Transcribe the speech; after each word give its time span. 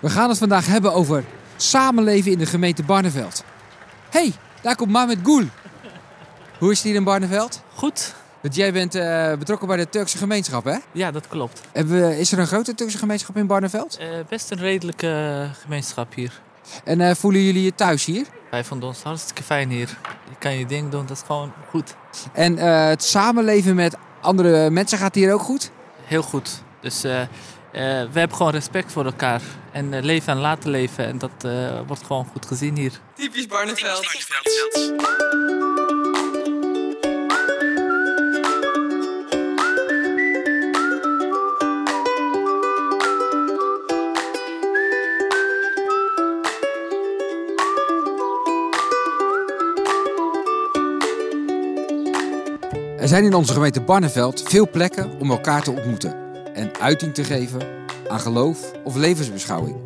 We 0.00 0.10
gaan 0.10 0.28
het 0.28 0.38
vandaag 0.38 0.66
hebben 0.66 0.92
over 0.92 1.24
samenleven 1.56 2.30
in 2.32 2.38
de 2.38 2.46
gemeente 2.46 2.82
Barneveld. 2.82 3.44
hey, 4.10 4.32
daar 4.62 4.76
komt 4.76 4.90
Mahmet 4.90 5.18
Gul. 5.22 5.44
Hoe 6.58 6.70
is 6.70 6.76
het 6.78 6.86
hier 6.86 6.94
in 6.96 7.04
Barneveld? 7.04 7.62
Goed. 7.74 8.14
Want 8.40 8.54
jij 8.54 8.72
bent 8.72 8.94
eh, 8.94 9.32
betrokken 9.38 9.68
bij 9.68 9.76
de 9.76 9.88
Turkse 9.88 10.18
gemeenschap, 10.18 10.64
hè? 10.64 10.76
Ja, 10.92 11.10
dat 11.10 11.28
klopt. 11.28 11.60
We- 11.72 12.18
is 12.18 12.32
er 12.32 12.38
een 12.38 12.46
grote 12.46 12.74
Turkse 12.74 12.98
gemeenschap 12.98 13.36
in 13.36 13.46
Barneveld? 13.46 13.96
Eh, 13.98 14.06
best 14.28 14.50
een 14.50 14.58
redelijke 14.58 15.40
eh, 15.50 15.62
gemeenschap 15.62 16.14
hier. 16.14 16.40
En 16.84 17.16
voelen 17.16 17.42
jullie 17.42 17.62
je 17.62 17.74
thuis 17.74 18.04
hier? 18.04 18.26
Wij 18.50 18.64
vonden 18.64 18.88
ons 18.88 19.02
hartstikke 19.02 19.42
fijn 19.42 19.70
hier. 19.70 19.98
Je 20.28 20.36
kan 20.38 20.58
je 20.58 20.66
ding 20.66 20.90
doen, 20.90 21.06
dat 21.06 21.16
is 21.16 21.22
gewoon 21.26 21.52
goed. 21.70 21.94
En 22.32 22.56
het 22.88 23.02
samenleven 23.04 23.74
met 23.74 23.96
andere 24.20 24.70
mensen 24.70 24.98
gaat 24.98 25.14
hier 25.14 25.32
ook 25.32 25.40
goed? 25.42 25.70
Heel 26.04 26.22
goed. 26.22 26.62
Dus 26.80 27.04
eh, 27.76 27.82
we 27.82 28.18
hebben 28.18 28.36
gewoon 28.36 28.52
respect 28.52 28.92
voor 28.92 29.04
elkaar. 29.04 29.40
En 29.72 29.92
eh, 29.94 30.02
leven 30.02 30.32
en 30.32 30.38
laten 30.38 30.70
leven. 30.70 31.06
En 31.06 31.18
dat 31.18 31.44
eh, 31.44 31.80
wordt 31.86 32.04
gewoon 32.04 32.26
goed 32.32 32.46
gezien 32.46 32.76
hier. 32.76 32.92
Typisch 33.14 33.46
Barneveld. 33.46 34.04
Er 52.98 53.08
zijn 53.08 53.24
in 53.24 53.34
onze 53.34 53.52
gemeente 53.52 53.80
Barneveld 53.80 54.42
veel 54.42 54.70
plekken 54.70 55.10
om 55.18 55.30
elkaar 55.30 55.62
te 55.62 55.70
ontmoeten 55.70 56.25
en 56.56 56.70
uiting 56.80 57.14
te 57.14 57.24
geven 57.24 57.60
aan 58.08 58.20
geloof 58.20 58.72
of 58.84 58.94
levensbeschouwing. 58.94 59.76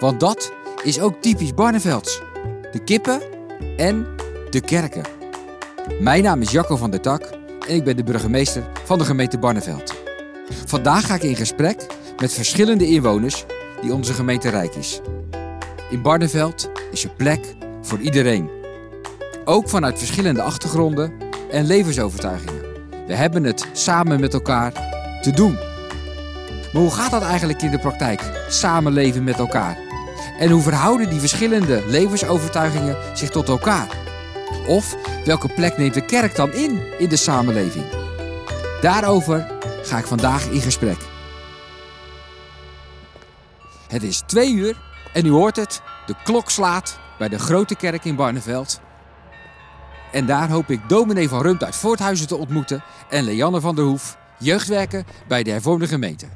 Want 0.00 0.20
dat 0.20 0.52
is 0.82 1.00
ook 1.00 1.22
typisch 1.22 1.54
Barnevelds. 1.54 2.20
De 2.72 2.78
kippen 2.84 3.20
en 3.76 4.06
de 4.50 4.60
kerken. 4.60 5.04
Mijn 6.00 6.22
naam 6.22 6.40
is 6.40 6.50
Jacco 6.50 6.76
van 6.76 6.90
der 6.90 7.00
Tak 7.00 7.30
en 7.68 7.74
ik 7.74 7.84
ben 7.84 7.96
de 7.96 8.04
burgemeester 8.04 8.62
van 8.84 8.98
de 8.98 9.04
gemeente 9.04 9.38
Barneveld. 9.38 9.94
Vandaag 10.66 11.06
ga 11.06 11.14
ik 11.14 11.22
in 11.22 11.36
gesprek 11.36 11.86
met 12.16 12.32
verschillende 12.32 12.86
inwoners 12.86 13.44
die 13.82 13.92
onze 13.92 14.12
gemeente 14.12 14.48
rijk 14.48 14.74
is. 14.74 15.00
In 15.90 16.02
Barneveld 16.02 16.70
is 16.90 17.04
er 17.04 17.10
plek 17.10 17.54
voor 17.82 17.98
iedereen. 17.98 18.50
Ook 19.44 19.68
vanuit 19.68 19.98
verschillende 19.98 20.42
achtergronden 20.42 21.12
en 21.50 21.66
levensovertuigingen. 21.66 22.62
We 23.06 23.14
hebben 23.14 23.44
het 23.44 23.66
samen 23.72 24.20
met 24.20 24.34
elkaar 24.34 24.72
te 25.22 25.30
doen. 25.30 25.71
Maar 26.72 26.82
hoe 26.82 26.90
gaat 26.90 27.10
dat 27.10 27.22
eigenlijk 27.22 27.62
in 27.62 27.70
de 27.70 27.78
praktijk? 27.78 28.22
Samenleven 28.48 29.24
met 29.24 29.38
elkaar. 29.38 29.78
En 30.38 30.50
hoe 30.50 30.62
verhouden 30.62 31.10
die 31.10 31.20
verschillende 31.20 31.82
levensovertuigingen 31.86 32.96
zich 33.16 33.30
tot 33.30 33.48
elkaar? 33.48 33.88
Of 34.66 34.96
welke 35.24 35.48
plek 35.48 35.76
neemt 35.76 35.94
de 35.94 36.04
kerk 36.04 36.36
dan 36.36 36.52
in 36.52 36.98
in 36.98 37.08
de 37.08 37.16
samenleving? 37.16 37.84
Daarover 38.80 39.46
ga 39.82 39.98
ik 39.98 40.06
vandaag 40.06 40.48
in 40.48 40.60
gesprek. 40.60 40.98
Het 43.88 44.02
is 44.02 44.22
twee 44.26 44.52
uur 44.52 44.76
en 45.12 45.26
u 45.26 45.30
hoort 45.30 45.56
het. 45.56 45.82
De 46.06 46.14
klok 46.24 46.50
slaat 46.50 46.98
bij 47.18 47.28
de 47.28 47.38
grote 47.38 47.74
kerk 47.74 48.04
in 48.04 48.16
Barneveld. 48.16 48.80
En 50.12 50.26
daar 50.26 50.50
hoop 50.50 50.70
ik 50.70 50.88
dominee 50.88 51.28
van 51.28 51.42
Rumt 51.42 51.64
uit 51.64 51.76
Voorthuizen 51.76 52.26
te 52.26 52.36
ontmoeten 52.36 52.84
en 53.08 53.24
Leanne 53.24 53.60
van 53.60 53.74
der 53.74 53.84
Hoef, 53.84 54.16
jeugdwerker 54.38 55.04
bij 55.28 55.42
de 55.42 55.50
hervormde 55.50 55.86
gemeente. 55.86 56.26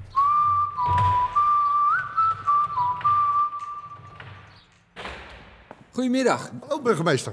Goedemiddag, 5.97 6.51
Hallo 6.61 6.83
burgemeester. 6.83 7.33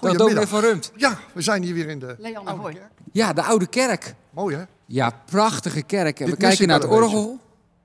dag 0.00 0.16
dominee 0.16 0.46
van 0.46 0.60
Rumt. 0.60 0.92
Ja, 0.96 1.18
we 1.34 1.42
zijn 1.42 1.62
hier 1.62 1.74
weer 1.74 1.88
in 1.88 1.98
de 1.98 2.16
oude 2.44 2.60
hoi. 2.62 2.74
kerk. 2.74 2.90
Ja, 3.12 3.32
de 3.32 3.42
oude 3.42 3.66
kerk. 3.66 4.14
Mooi 4.30 4.56
hè? 4.56 4.62
Ja, 4.86 5.22
prachtige 5.24 5.82
kerk. 5.82 6.20
En 6.20 6.24
we 6.24 6.30
Dit 6.30 6.40
mis 6.40 6.48
kijken 6.48 6.68
naar 6.68 6.80
het 6.80 6.88
beetje. 6.88 7.04
orgel. 7.04 7.38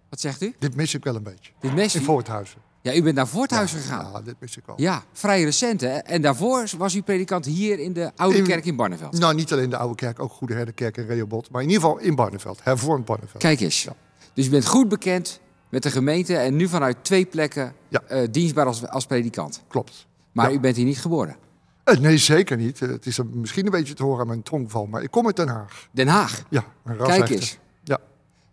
Wat 0.09 0.19
zegt 0.19 0.41
u? 0.41 0.53
Dit 0.59 0.75
mis 0.75 0.93
ik 0.93 1.03
wel 1.03 1.15
een 1.15 1.23
beetje. 1.23 1.51
Dit 1.59 1.73
mes 1.75 1.95
In 1.95 2.01
Voorthuizen. 2.01 2.57
Ja, 2.81 2.93
u 2.95 3.03
bent 3.03 3.15
naar 3.15 3.27
Voorthuizen 3.27 3.79
gegaan. 3.79 4.11
Ja, 4.13 4.21
dit 4.21 4.35
mis 4.39 4.57
ik 4.57 4.63
wel. 4.65 4.75
Ja, 4.81 5.03
vrij 5.13 5.43
recent 5.43 5.81
hè. 5.81 5.87
En 5.97 6.21
daarvoor 6.21 6.69
was 6.77 6.95
u 6.95 7.01
predikant 7.01 7.45
hier 7.45 7.79
in 7.79 7.93
de 7.93 8.11
oude 8.15 8.37
In- 8.37 8.43
kerk 8.43 8.65
in 8.65 8.75
Barneveld. 8.75 9.19
Nou, 9.19 9.35
niet 9.35 9.51
alleen 9.51 9.69
de 9.69 9.77
oude 9.77 9.95
kerk, 9.95 10.19
ook 10.19 10.31
Goede 10.31 10.53
Herderkerk 10.53 10.97
en 10.97 11.05
Rehoboth. 11.05 11.49
Maar 11.51 11.61
in 11.61 11.69
ieder 11.69 11.83
geval 11.83 11.99
in 11.99 12.15
Barneveld. 12.15 12.59
Hervormd 12.63 13.05
Barneveld. 13.05 13.41
Kijk 13.43 13.59
eens. 13.59 13.83
Ja. 13.83 13.95
Dus 14.33 14.47
u 14.47 14.49
bent 14.49 14.65
goed 14.65 14.89
bekend 14.89 15.39
met 15.69 15.83
de 15.83 15.91
gemeente 15.91 16.37
en 16.37 16.55
nu 16.55 16.67
vanuit 16.67 16.97
twee 17.01 17.25
plekken 17.25 17.73
Ja. 17.89 18.01
eh, 18.07 18.27
dienstbaar 18.31 18.65
als, 18.65 18.87
als 18.87 19.05
predikant. 19.05 19.61
Klopt. 19.67 20.05
Maar 20.35 20.49
Ja. 20.49 20.55
u 20.55 20.59
bent 20.59 20.75
hier 20.75 20.85
niet 20.85 20.99
geboren. 20.99 21.35
Eh, 21.83 21.97
nee, 21.97 22.17
zeker 22.17 22.57
niet. 22.57 22.81
Eh, 22.81 22.89
het 22.89 23.05
is 23.05 23.19
misschien 23.31 23.65
een 23.65 23.71
beetje 23.71 23.93
te 23.93 24.03
horen 24.03 24.21
aan 24.21 24.27
mijn 24.27 24.43
tongval. 24.43 24.85
Maar 24.85 25.03
ik 25.03 25.11
kom 25.11 25.25
uit 25.25 25.35
Den 25.35 25.47
Haag. 25.47 25.87
Den 25.91 26.07
Haag. 26.07 26.43
Ja, 26.49 26.63
een 26.85 26.97
Kijk 26.97 27.29
eens. 27.29 27.57
Ja. 27.83 27.99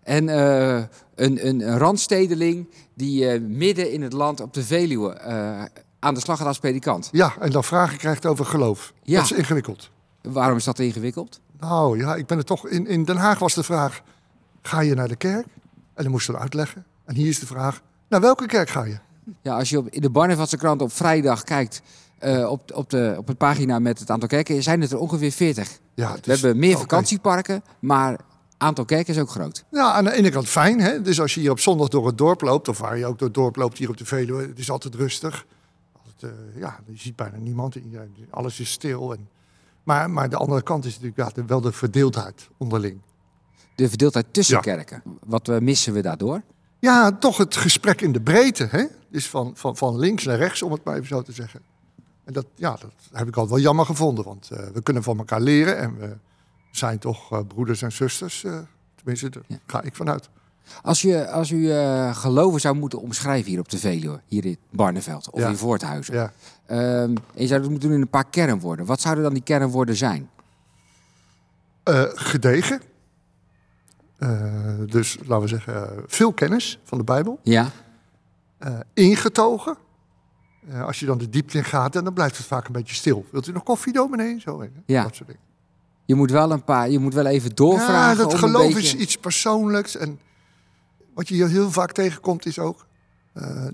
En 0.02 0.28
eh, 0.28 0.76
een, 1.14 1.46
een, 1.48 1.68
een 1.68 1.78
randstedeling 1.78 2.68
die 2.94 3.40
midden 3.40 3.92
in 3.92 4.02
het 4.02 4.12
land 4.12 4.40
op 4.40 4.54
de 4.54 4.64
Veluwe 4.64 5.20
aan 5.98 6.14
de 6.14 6.20
slag 6.20 6.38
gaat 6.38 6.46
als 6.46 6.58
predikant. 6.58 7.08
ja, 7.12 7.34
en 7.40 7.50
dan 7.50 7.64
vragen 7.64 7.98
krijgt 7.98 8.26
over 8.26 8.44
geloof. 8.44 8.92
Ja. 9.02 9.16
Dat 9.20 9.30
is 9.30 9.36
ingewikkeld. 9.36 9.90
Waarom 10.22 10.56
is 10.56 10.64
dat 10.64 10.78
ingewikkeld? 10.78 11.40
Nou 11.60 11.98
ja, 11.98 12.14
ik 12.14 12.26
ben 12.26 12.38
er 12.38 12.44
toch. 12.44 12.68
In, 12.68 12.86
in 12.86 13.04
Den 13.04 13.16
Haag 13.16 13.38
was 13.38 13.54
de 13.54 13.62
vraag: 13.62 14.02
ga 14.62 14.80
je 14.80 14.94
naar 14.94 15.08
de 15.08 15.16
kerk? 15.16 15.46
En 15.94 16.02
dan 16.02 16.10
moesten 16.10 16.34
we 16.34 16.40
uitleggen. 16.40 16.84
En 17.04 17.14
hier 17.14 17.28
is 17.28 17.38
de 17.38 17.46
vraag: 17.46 17.82
naar 18.08 18.20
welke 18.20 18.46
kerk 18.46 18.68
ga 18.68 18.84
je? 18.84 18.98
Ja, 19.42 19.56
als 19.58 19.70
je 19.70 19.78
op, 19.78 19.88
in 19.88 20.00
de 20.00 20.10
Barnevatse 20.10 20.56
krant 20.56 20.82
op 20.82 20.92
vrijdag 20.92 21.42
kijkt 21.44 21.82
eh, 22.18 22.50
op, 22.50 22.72
op, 22.74 22.90
de, 22.90 23.14
op 23.18 23.26
het 23.26 23.38
pagina 23.38 23.78
met 23.78 23.98
het 23.98 24.10
aantal 24.10 24.28
kerken, 24.28 24.62
zijn 24.62 24.80
het 24.80 24.90
er 24.92 24.98
ongeveer 24.98 25.30
40. 25.32 25.78
Ja, 25.94 26.12
We 26.12 26.18
is- 26.20 26.26
hebben 26.40 26.58
meer 26.60 26.70
oké. 26.72 26.80
vakantieparken, 26.80 27.62
maar 27.80 28.20
aantal 28.56 28.84
kerken 28.84 29.14
is 29.14 29.20
ook 29.20 29.30
groot. 29.30 29.64
Ja, 29.70 29.92
aan 29.92 30.04
de 30.04 30.12
ene 30.12 30.30
kant 30.30 30.48
fijn. 30.48 30.80
Hè? 30.80 31.02
Dus 31.02 31.20
als 31.20 31.34
je 31.34 31.40
hier 31.40 31.50
op 31.50 31.60
zondag 31.60 31.88
door 31.88 32.06
het 32.06 32.18
dorp 32.18 32.40
loopt, 32.40 32.68
of 32.68 32.78
waar 32.78 32.98
je 32.98 33.06
ook 33.06 33.18
door 33.18 33.26
het 33.28 33.36
dorp 33.36 33.56
loopt 33.56 33.78
hier 33.78 33.88
op 33.88 33.96
de 33.96 34.04
Veluwe, 34.04 34.46
het 34.46 34.58
is 34.58 34.70
altijd 34.70 34.94
rustig. 34.94 35.46
Altijd, 36.04 36.32
eh, 36.54 36.60
ja, 36.60 36.78
je 36.86 36.98
ziet 36.98 37.16
bijna 37.16 37.36
niemand. 37.36 37.76
Alles 38.30 38.60
is 38.60 38.70
stil. 38.70 39.12
En, 39.12 39.28
maar, 39.82 40.10
maar 40.10 40.28
de 40.30 40.36
andere 40.36 40.62
kant 40.62 40.84
is 40.84 40.92
natuurlijk 41.00 41.18
ja, 41.18 41.30
de- 41.34 41.44
wel 41.46 41.60
de 41.60 41.72
verdeeldheid 41.72 42.48
onderling. 42.56 43.00
De 43.74 43.88
verdeeldheid 43.88 44.26
tussen 44.30 44.54
Ja. 44.56 44.60
kerken. 44.60 45.02
Wat 45.26 45.48
eh, 45.48 45.58
missen 45.58 45.92
we 45.92 46.02
daardoor? 46.02 46.42
Ja, 46.82 47.12
toch 47.12 47.36
het 47.36 47.56
gesprek 47.56 48.00
in 48.00 48.12
de 48.12 48.20
breedte. 48.20 48.66
Hè? 48.70 48.84
Dus 49.08 49.28
van, 49.28 49.52
van, 49.54 49.76
van 49.76 49.98
links 49.98 50.24
naar 50.24 50.36
rechts, 50.36 50.62
om 50.62 50.72
het 50.72 50.84
maar 50.84 50.94
even 50.94 51.06
zo 51.06 51.22
te 51.22 51.32
zeggen. 51.32 51.60
En 52.24 52.32
dat, 52.32 52.46
ja, 52.54 52.70
dat 52.70 52.90
heb 53.12 53.28
ik 53.28 53.36
altijd 53.36 53.54
wel 53.54 53.64
jammer 53.64 53.86
gevonden. 53.86 54.24
Want 54.24 54.50
eh, 54.50 54.66
we 54.74 54.82
kunnen 54.82 55.02
van 55.02 55.18
elkaar 55.18 55.40
leren. 55.40 55.78
En 55.78 55.96
we 55.98 56.16
zijn 56.70 56.98
toch 56.98 57.32
eh, 57.32 57.38
broeders 57.48 57.82
en 57.82 57.92
zusters. 57.92 58.44
eh, 58.44 58.58
tenminste, 58.94 59.28
daar 59.30 59.42
Ja. 59.46 59.56
ga 59.66 59.82
ik 59.82 59.94
vanuit. 59.94 60.28
Als, 60.82 61.02
je, 61.02 61.28
als 61.30 61.50
u 61.50 61.70
geloven 62.14 62.60
zou 62.60 62.74
moeten 62.76 63.00
omschrijven 63.00 63.50
hier 63.50 63.60
op 63.60 63.68
de 63.68 63.78
Veluwe, 63.78 64.20
hier 64.26 64.44
in 64.44 64.56
Barneveld 64.70 65.30
of 65.30 65.40
Ja. 65.40 65.48
in 65.48 65.56
Voorthuizen. 65.56 66.14
Ja. 66.14 66.32
Ehm, 66.66 66.80
en 67.10 67.16
je 67.34 67.46
zou 67.46 67.60
het 67.60 67.70
moeten 67.70 67.88
doen 67.88 67.96
in 67.96 68.02
een 68.04 68.08
paar 68.10 68.28
kernwoorden. 68.30 68.86
Wat 68.86 69.00
zouden 69.00 69.24
dan 69.24 69.32
die 69.32 69.42
kernwoorden 69.42 69.96
zijn? 69.96 70.30
Gedegen. 72.14 72.80
Eh, 74.22 74.74
dus 74.86 75.16
laten 75.26 75.40
we 75.40 75.48
zeggen, 75.48 76.04
veel 76.06 76.32
kennis 76.32 76.78
van 76.84 76.98
de 76.98 77.04
Bijbel. 77.04 77.38
Ja, 77.42 77.70
Eh, 78.58 78.78
ingetogen. 78.94 79.76
Eh, 80.68 80.84
als 80.84 81.00
je 81.00 81.06
dan 81.06 81.18
de 81.18 81.28
diepte 81.28 81.58
in 81.58 81.64
gaat, 81.64 81.92
dan 81.92 82.12
blijft 82.12 82.36
het 82.36 82.46
vaak 82.46 82.66
een 82.66 82.72
beetje 82.72 82.94
stil. 82.94 83.26
Wilt 83.30 83.46
u 83.46 83.52
nog 83.52 83.62
koffie, 83.62 83.92
dominee? 83.92 84.40
Zo, 84.40 84.60
hè? 84.60 84.68
Ja. 84.86 85.02
Dat 85.02 85.14
soort 85.14 85.28
dingen. 85.28 85.42
je 86.04 86.14
moet 86.14 86.30
wel 86.30 86.50
een 86.50 86.64
paar, 86.64 86.90
je 86.90 86.98
moet 86.98 87.14
wel 87.14 87.26
even 87.26 87.54
doorvragen. 87.54 88.16
Ja, 88.16 88.22
dat 88.28 88.34
geloof 88.34 88.74
beetje... 88.74 88.80
is 88.80 88.94
iets 88.94 89.16
persoonlijks. 89.16 89.96
En 89.96 90.20
wat 91.14 91.28
je 91.28 91.34
hier 91.34 91.48
heel 91.48 91.70
vaak 91.70 91.92
tegenkomt 91.92 92.46
is 92.46 92.58
ook... 92.58 92.86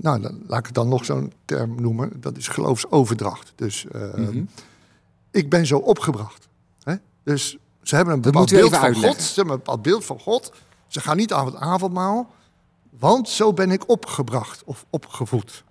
nou, 0.00 0.20
dan, 0.20 0.42
laat 0.46 0.58
ik 0.58 0.66
het 0.66 0.74
dan 0.74 0.88
nog 0.88 1.04
zo'n 1.04 1.32
term 1.44 1.80
noemen. 1.80 2.20
Dat 2.20 2.36
is 2.36 2.48
geloofsoverdracht. 2.48 3.52
Dus 3.56 3.86
Mhm. 4.16 4.44
ik 5.30 5.50
ben 5.50 5.66
zo 5.66 5.78
opgebracht. 5.78 6.48
Hè? 6.82 6.94
Dus 7.22 7.58
ze 7.88 7.96
hebben 7.96 8.14
een 8.14 8.20
bepaald 8.20 8.50
beeld 8.50 8.74
van 8.74 8.80
uitleggen. 8.80 9.12
God. 9.12 9.22
Ze 9.22 9.34
hebben 9.34 9.52
een 9.52 9.60
bepaald 9.60 9.82
beeld 9.82 10.04
van 10.04 10.20
God. 10.20 10.52
Ze 10.86 11.00
gaan 11.00 11.16
niet 11.16 11.32
aan 11.32 11.46
het 11.46 11.56
avondmaal. 11.56 12.30
Want 12.98 13.28
zo 13.28 13.52
ben 13.52 13.70
ik 13.70 13.88
opgebracht 13.88 14.64
of 14.64 14.86
opgevoed. 14.90 15.64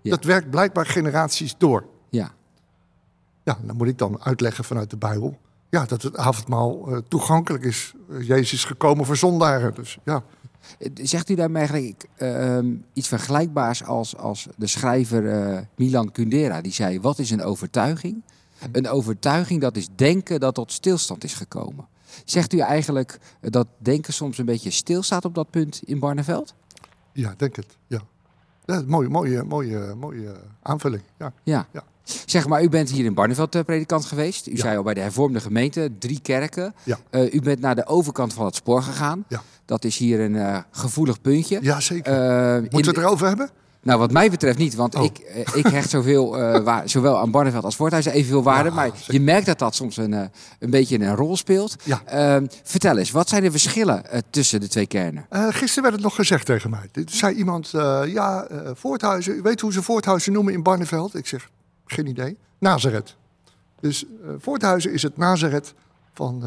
Ja. 0.00 0.10
Dat 0.10 0.24
werkt 0.24 0.50
blijkbaar 0.50 0.86
generaties 0.86 1.54
door. 1.58 1.86
Ja. 2.10 2.32
Ja, 3.44 3.58
dan 3.62 3.76
moet 3.76 3.88
ik 3.88 3.98
dan 3.98 4.22
uitleggen 4.22 4.64
vanuit 4.64 4.90
de 4.90 4.96
Bijbel. 4.96 5.38
Ja, 5.70 5.84
dat 5.84 6.02
het 6.02 6.16
avondmaal 6.16 6.88
eh, 6.88 6.98
toegankelijk 7.08 7.64
is. 7.64 7.92
Eh, 8.10 8.26
Jezus 8.26 8.52
is 8.52 8.64
gekomen 8.64 9.06
voor 9.06 9.16
zondaren. 9.16 9.74
Dus 9.74 9.98
ja, 10.04 10.22
Zegt 10.94 11.28
u 11.28 11.34
daarmee 11.34 11.62
eigenlijk 11.62 12.06
eh, 12.16 12.56
ehm, 12.56 12.74
iets 12.92 13.08
vergelijkbaars 13.08 13.84
als, 13.84 14.16
als 14.16 14.48
de 14.56 14.66
schrijver 14.66 15.28
eh, 15.28 15.58
Milan 15.76 16.12
Kundera? 16.12 16.60
Die 16.60 16.72
zei, 16.72 17.00
wat 17.00 17.18
is 17.18 17.30
een 17.30 17.42
overtuiging? 17.42 18.22
Een 18.72 18.88
overtuiging 18.88 19.60
dat 19.60 19.76
is 19.76 19.88
denken 19.96 20.40
dat 20.40 20.54
tot 20.54 20.72
stilstand 20.72 21.24
is 21.24 21.34
gekomen. 21.34 21.86
Zegt 22.24 22.52
u 22.52 22.58
eigenlijk 22.58 23.18
dat 23.40 23.66
denken 23.78 24.12
soms 24.12 24.38
een 24.38 24.44
beetje 24.44 24.70
stilstaat 24.70 25.24
op 25.24 25.34
dat 25.34 25.50
punt 25.50 25.80
in 25.84 25.98
Barneveld? 25.98 26.54
ja 27.12 27.34
denk 27.36 27.56
het. 27.56 27.66
Ja. 27.86 28.00
Mooie, 28.86 29.08
mooie, 29.08 29.42
mooie, 29.42 29.94
mooie 29.94 30.32
aanvulling. 30.62 31.02
Ja. 31.18 31.32
Ja. 31.42 31.66
Ja. 31.72 31.82
Zeg 32.26 32.46
maar, 32.48 32.62
u 32.62 32.68
bent 32.68 32.90
hier 32.90 33.04
in 33.04 33.14
Barneveld 33.14 33.54
eh, 33.54 33.62
predikant 33.62 34.04
geweest. 34.04 34.46
U 34.46 34.50
Ja. 34.50 34.56
zei 34.56 34.76
al 34.76 34.82
bij 34.82 34.94
de 34.94 35.00
hervormde 35.00 35.40
gemeente, 35.40 35.90
drie 35.98 36.20
kerken. 36.20 36.74
Ja. 36.82 36.98
Eh, 37.10 37.34
u 37.34 37.40
bent 37.40 37.60
naar 37.60 37.74
de 37.74 37.86
overkant 37.86 38.32
van 38.32 38.44
het 38.46 38.54
spoor 38.54 38.82
gegaan. 38.82 39.24
Ja. 39.28 39.42
Dat 39.64 39.84
is 39.84 39.96
hier 39.96 40.20
een 40.20 40.36
eh, 40.36 40.58
gevoelig 40.70 41.20
puntje. 41.20 41.58
ja, 41.62 41.80
zeker. 41.80 42.12
Moeten 42.60 42.80
we 42.80 42.86
het 42.86 42.96
erover 42.96 43.26
hebben? 43.26 43.50
Nou, 43.84 43.98
wat 43.98 44.10
mij 44.12 44.30
betreft 44.30 44.58
niet, 44.58 44.74
want 44.74 44.94
Oh. 44.94 45.04
ik, 45.04 45.18
eh, 45.18 45.40
ik 45.54 45.66
hecht 45.66 45.90
zoveel, 45.90 46.38
eh, 46.38 46.60
wa- 46.64 46.86
zowel 46.86 47.18
aan 47.18 47.30
Barneveld 47.30 47.64
als 47.64 47.76
Voorthuizen 47.76 48.12
evenveel 48.12 48.42
waarde. 48.42 48.68
Ja, 48.68 48.74
maar 48.74 48.90
zeker. 48.94 49.12
je 49.14 49.20
merkt 49.20 49.46
dat 49.46 49.58
dat 49.58 49.74
soms 49.74 49.96
een, 49.96 50.14
eh, 50.14 50.24
een 50.58 50.70
beetje 50.70 50.98
een 51.00 51.14
rol 51.16 51.36
speelt. 51.36 51.76
Ja. 51.82 52.02
Ehm, 52.04 52.46
vertel 52.62 52.96
eens, 52.98 53.10
wat 53.10 53.28
zijn 53.28 53.42
de 53.42 53.50
verschillen 53.50 54.02
tussen 54.30 54.60
de 54.60 54.68
twee 54.68 54.86
kernen? 54.86 55.26
Gisteren 55.30 55.82
werd 55.82 55.94
het 55.94 56.04
nog 56.04 56.14
gezegd 56.14 56.46
tegen 56.46 56.70
mij. 56.70 56.88
Dit 56.92 57.10
zei 57.10 57.34
iemand, 57.34 57.70
ja, 58.06 58.46
Voorthuizen. 58.74 59.36
U 59.36 59.42
weet 59.42 59.60
hoe 59.60 59.72
ze 59.72 59.82
Voorthuizen 59.82 60.32
noemen 60.32 60.52
in 60.52 60.62
Barneveld? 60.62 61.14
Ik 61.14 61.26
zeg, 61.26 61.50
geen 61.86 62.06
idee. 62.06 62.36
Nazareth. 62.58 63.16
Dus 63.80 64.04
Voorthuizen 64.38 64.92
is 64.92 65.02
het 65.02 65.16
Nazareth 65.16 65.74
van, 66.14 66.42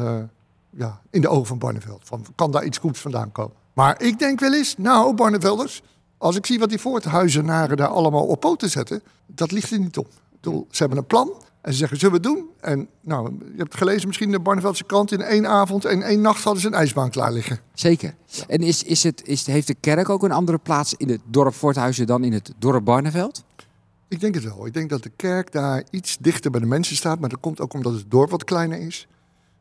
ja, 0.70 1.00
in 1.10 1.20
de 1.20 1.28
ogen 1.28 1.46
van 1.46 1.58
Barneveld. 1.58 2.00
Van, 2.04 2.26
kan 2.34 2.50
daar 2.50 2.64
iets 2.64 2.78
goeds 2.78 3.00
vandaan 3.00 3.32
komen? 3.32 3.52
Maar 3.72 4.02
ik 4.02 4.18
denk 4.18 4.40
wel 4.40 4.54
eens, 4.54 4.74
nou 4.78 5.14
Barnevelders, 5.14 5.82
als 6.18 6.36
ik 6.36 6.46
zie 6.46 6.58
wat 6.58 6.68
die 6.68 6.78
Voorthuizenaren 6.78 7.76
daar 7.76 7.88
allemaal 7.88 8.26
op 8.26 8.40
poten 8.40 8.70
zetten, 8.70 9.02
dat 9.26 9.50
ligt 9.50 9.70
er 9.70 9.78
niet 9.78 9.98
op. 9.98 10.08
Bedoel, 10.30 10.66
ze 10.70 10.78
hebben 10.78 10.98
een 10.98 11.06
plan 11.06 11.32
en 11.60 11.72
ze 11.72 11.78
zeggen, 11.78 11.98
zullen 11.98 12.22
we 12.22 12.28
het 12.28 12.36
doen? 12.36 12.48
En 12.60 12.88
nou, 13.00 13.32
je 13.52 13.58
hebt 13.58 13.76
gelezen 13.76 14.06
misschien 14.06 14.30
de 14.30 14.40
Barneveldse 14.40 14.84
krant, 14.84 15.12
in 15.12 15.22
één 15.22 15.46
avond 15.46 15.84
en 15.84 16.02
één 16.02 16.20
nacht 16.20 16.42
hadden 16.42 16.62
ze 16.62 16.68
een 16.68 16.74
ijsbaan 16.74 17.10
klaar 17.10 17.32
liggen. 17.32 17.60
Zeker. 17.74 18.14
En 18.46 18.60
is, 18.60 18.82
is 18.82 19.02
het, 19.02 19.22
is, 19.24 19.46
heeft 19.46 19.66
de 19.66 19.74
kerk 19.74 20.08
ook 20.08 20.22
een 20.22 20.32
andere 20.32 20.58
plaats 20.58 20.94
in 20.94 21.08
het 21.08 21.20
dorp 21.24 21.54
Voorthuizen 21.54 22.06
dan 22.06 22.24
in 22.24 22.32
het 22.32 22.52
dorp 22.58 22.84
Barneveld? 22.84 23.44
Ik 24.08 24.20
denk 24.20 24.34
het 24.34 24.44
wel. 24.44 24.66
Ik 24.66 24.74
denk 24.74 24.90
dat 24.90 25.02
de 25.02 25.12
kerk 25.16 25.52
daar 25.52 25.84
iets 25.90 26.16
dichter 26.20 26.50
bij 26.50 26.60
de 26.60 26.66
mensen 26.66 26.96
staat. 26.96 27.20
Maar 27.20 27.28
dat 27.28 27.40
komt 27.40 27.60
ook 27.60 27.74
omdat 27.74 27.92
het 27.92 28.10
dorp 28.10 28.30
wat 28.30 28.44
kleiner 28.44 28.80
is. 28.80 29.08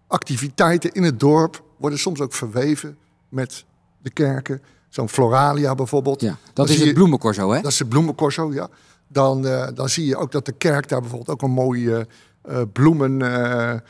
Activiteiten 0.08 0.92
in 0.92 1.04
het 1.04 1.20
dorp 1.20 1.64
worden 1.78 2.00
soms 2.00 2.22
ook 2.22 2.34
verweven 2.34 2.98
met 3.30 3.66
de 4.02 4.10
kerken. 4.10 4.62
Zo'n 4.90 5.10
Floralia 5.10 5.76
bijvoorbeeld. 5.76 6.22
Ja, 6.22 6.38
dat 6.54 6.68
Dan 6.68 6.76
is 6.76 6.82
het 6.82 6.94
bloemencorso, 6.94 7.52
hè? 7.52 7.62
Dat 7.62 7.72
is 7.72 7.78
de 7.78 7.86
bloemencorso, 7.86 8.54
ja. 8.54 8.68
Dan, 9.08 9.48
eh, 9.48 9.68
dan 9.74 9.90
zie 9.90 10.06
je 10.06 10.18
ook 10.18 10.32
dat 10.32 10.46
de 10.46 10.52
kerk 10.52 10.90
daar 10.90 11.00
bijvoorbeeld 11.02 11.30
ook 11.30 11.42
een 11.42 11.52
mooi 11.52 11.90
eh, 11.94 12.00
eh, 12.42 12.62
bloemenwerk 12.74 13.82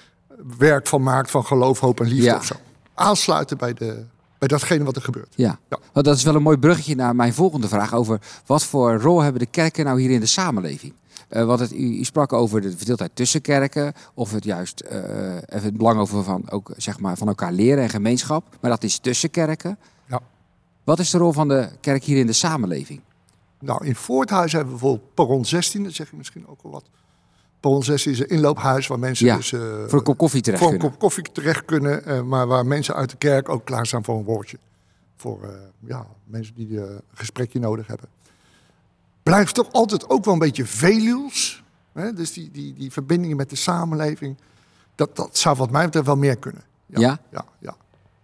van 0.88 1.04
maakt. 1.04 1.32
Van 1.32 1.46
geloof, 1.46 1.80
hoop 1.80 2.00
en 2.00 2.08
liefde 2.08 2.24
Ja. 2.24 2.36
of 2.36 2.46
zo. 2.46 2.56
Aansluiten 2.94 3.58
bij, 3.58 3.74
de, 3.74 4.04
bij 4.38 4.48
datgene 4.48 4.84
wat 4.84 4.96
er 4.96 5.02
gebeurt. 5.02 5.34
Ja. 5.36 5.60
Ja. 5.70 5.78
Want 5.94 6.06
dat 6.06 6.18
is 6.18 6.24
wel 6.24 6.36
een 6.36 6.42
mooi 6.42 6.58
bruggetje 6.58 6.96
naar 6.96 7.16
mijn 7.16 7.34
volgende 7.34 7.68
vraag 7.68 7.94
over 7.94 8.20
wat 8.46 8.64
voor 8.64 9.02
rol 9.02 9.22
hebben 9.22 9.42
de 9.42 9.48
kerken 9.48 9.86
nou 9.86 10.02
hier 10.02 10.12
in 10.12 10.20
de 10.20 10.26
samenleving? 10.26 10.94
Eh 11.28 11.46
want 11.46 11.60
het, 11.60 11.72
u, 11.74 12.00
u 12.00 12.04
sprak 12.04 12.34
over 12.34 12.62
de 12.62 12.78
verdeeldheid 12.78 13.12
tussen 13.14 13.42
kerken, 13.42 13.94
of 14.14 14.32
het 14.32 14.44
juist 14.44 14.82
even 14.82 15.46
het 15.48 15.78
belang 15.78 16.00
over 16.00 16.24
van, 16.24 16.50
ook, 16.50 16.72
zeg 16.78 17.00
maar, 17.00 17.18
van 17.18 17.28
elkaar 17.28 17.52
leren 17.52 17.84
en 17.84 17.90
gemeenschap. 17.90 18.44
Maar 18.62 18.72
dat 18.72 18.84
is 18.84 19.00
tussen 19.00 19.30
kerken. 19.32 19.78
Wat 20.88 21.00
is 21.00 21.10
de 21.10 21.18
rol 21.18 21.32
van 21.32 21.48
de 21.48 21.70
kerk 21.82 22.04
hier 22.04 22.18
in 22.18 22.26
de 22.28 22.34
samenleving? 22.34 23.02
Nou, 23.60 23.86
in 23.86 23.96
Voorthuis 23.96 24.52
hebben 24.52 24.74
we 24.74 24.80
bijvoorbeeld 24.80 25.14
Perron 25.14 25.46
16. 25.46 25.84
Dat 25.84 25.94
zeg 25.94 26.10
je 26.10 26.16
misschien 26.18 26.48
ook 26.48 26.64
wel 26.64 26.72
wat. 26.72 26.84
Perron 27.60 27.84
16 27.84 28.12
is 28.12 28.20
een 28.20 28.28
inloophuis 28.28 28.88
waar 28.88 29.00
mensen 29.00 29.26
Ja, 29.26 29.36
dus... 29.36 29.52
eh, 29.52 29.60
Voor 29.88 29.98
een 30.00 30.04
kop 30.04 30.18
koffie 30.18 30.42
terecht 30.42 30.62
voor 30.64 30.72
een 30.72 30.78
kunnen. 30.78 30.98
kop 30.98 31.08
koffie 31.10 31.32
terecht 31.32 31.66
kunnen, 31.66 32.06
eh, 32.06 32.22
maar 32.22 32.48
waar 32.48 32.66
mensen 32.66 32.96
uit 32.96 33.10
de 33.10 33.18
kerk 33.18 33.50
ook 33.50 33.66
klaarstaan 33.66 34.04
voor 34.04 34.18
een 34.18 34.24
woordje. 34.24 34.58
Voor 35.16 35.44
eh, 35.44 35.50
ja, 35.80 36.08
mensen 36.24 36.56
die 36.56 36.80
een 36.82 37.02
gesprekje 37.14 37.60
nodig 37.60 37.88
hebben. 37.88 38.08
Blijft 39.24 39.56
toch 39.56 39.72
altijd 39.72 40.10
ook 40.10 40.26
wel 40.26 40.34
een 40.34 40.40
beetje 40.40 40.66
veluws. 40.66 41.64
Hè? 41.94 42.14
Dus 42.14 42.34
die, 42.34 42.52
die, 42.52 42.74
die 42.74 42.92
verbindingen 42.92 43.38
met 43.38 43.50
de 43.50 43.56
samenleving, 43.56 44.38
dat, 44.96 45.16
dat 45.16 45.38
zou 45.38 45.58
wat 45.58 45.72
mij 45.72 45.86
betreft 45.86 46.06
wel 46.06 46.18
meer 46.18 46.38
kunnen. 46.38 46.62
Ja? 46.86 47.20
Ja, 47.32 47.46
ja. 47.60 47.76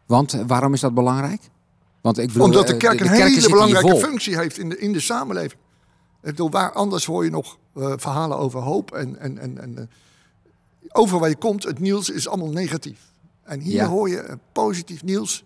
Want 0.05 0.31
waarom 0.47 0.73
is 0.73 0.79
dat 0.79 0.93
belangrijk? 0.93 1.41
Want 2.03 2.17
ik 2.17 2.27
bedoel, 2.27 2.43
Omdat 2.43 2.67
de 2.67 2.73
eh, 2.73 2.79
kerk 2.79 2.99
een 2.99 3.07
hele 3.09 3.49
belangrijke 3.49 3.95
functie 3.97 4.37
heeft 4.37 4.57
in 4.57 4.69
de, 4.69 4.77
in 4.77 4.91
de 4.93 4.99
samenleving. 4.99 5.61
Ik 6.21 6.29
bedoel, 6.29 6.49
waar 6.49 6.71
anders 6.71 7.05
hoor 7.05 7.23
je 7.23 7.29
nog 7.29 7.57
eh, 7.75 7.93
verhalen 7.97 8.37
over 8.37 8.59
hoop. 8.59 8.91
En, 8.91 9.19
en, 9.19 9.37
en, 9.37 9.57
en 9.61 9.77
eh, 9.77 9.83
overal 10.91 11.19
waar 11.19 11.29
je 11.29 11.35
komt, 11.35 11.63
het 11.63 11.79
nieuws 11.79 12.09
is 12.09 12.27
allemaal 12.27 12.49
negatief. 12.49 12.99
En 13.43 13.59
hier 13.59 13.73
Ja. 13.73 13.87
hoor 13.87 14.09
je 14.09 14.37
positief 14.51 15.03
nieuws. 15.03 15.43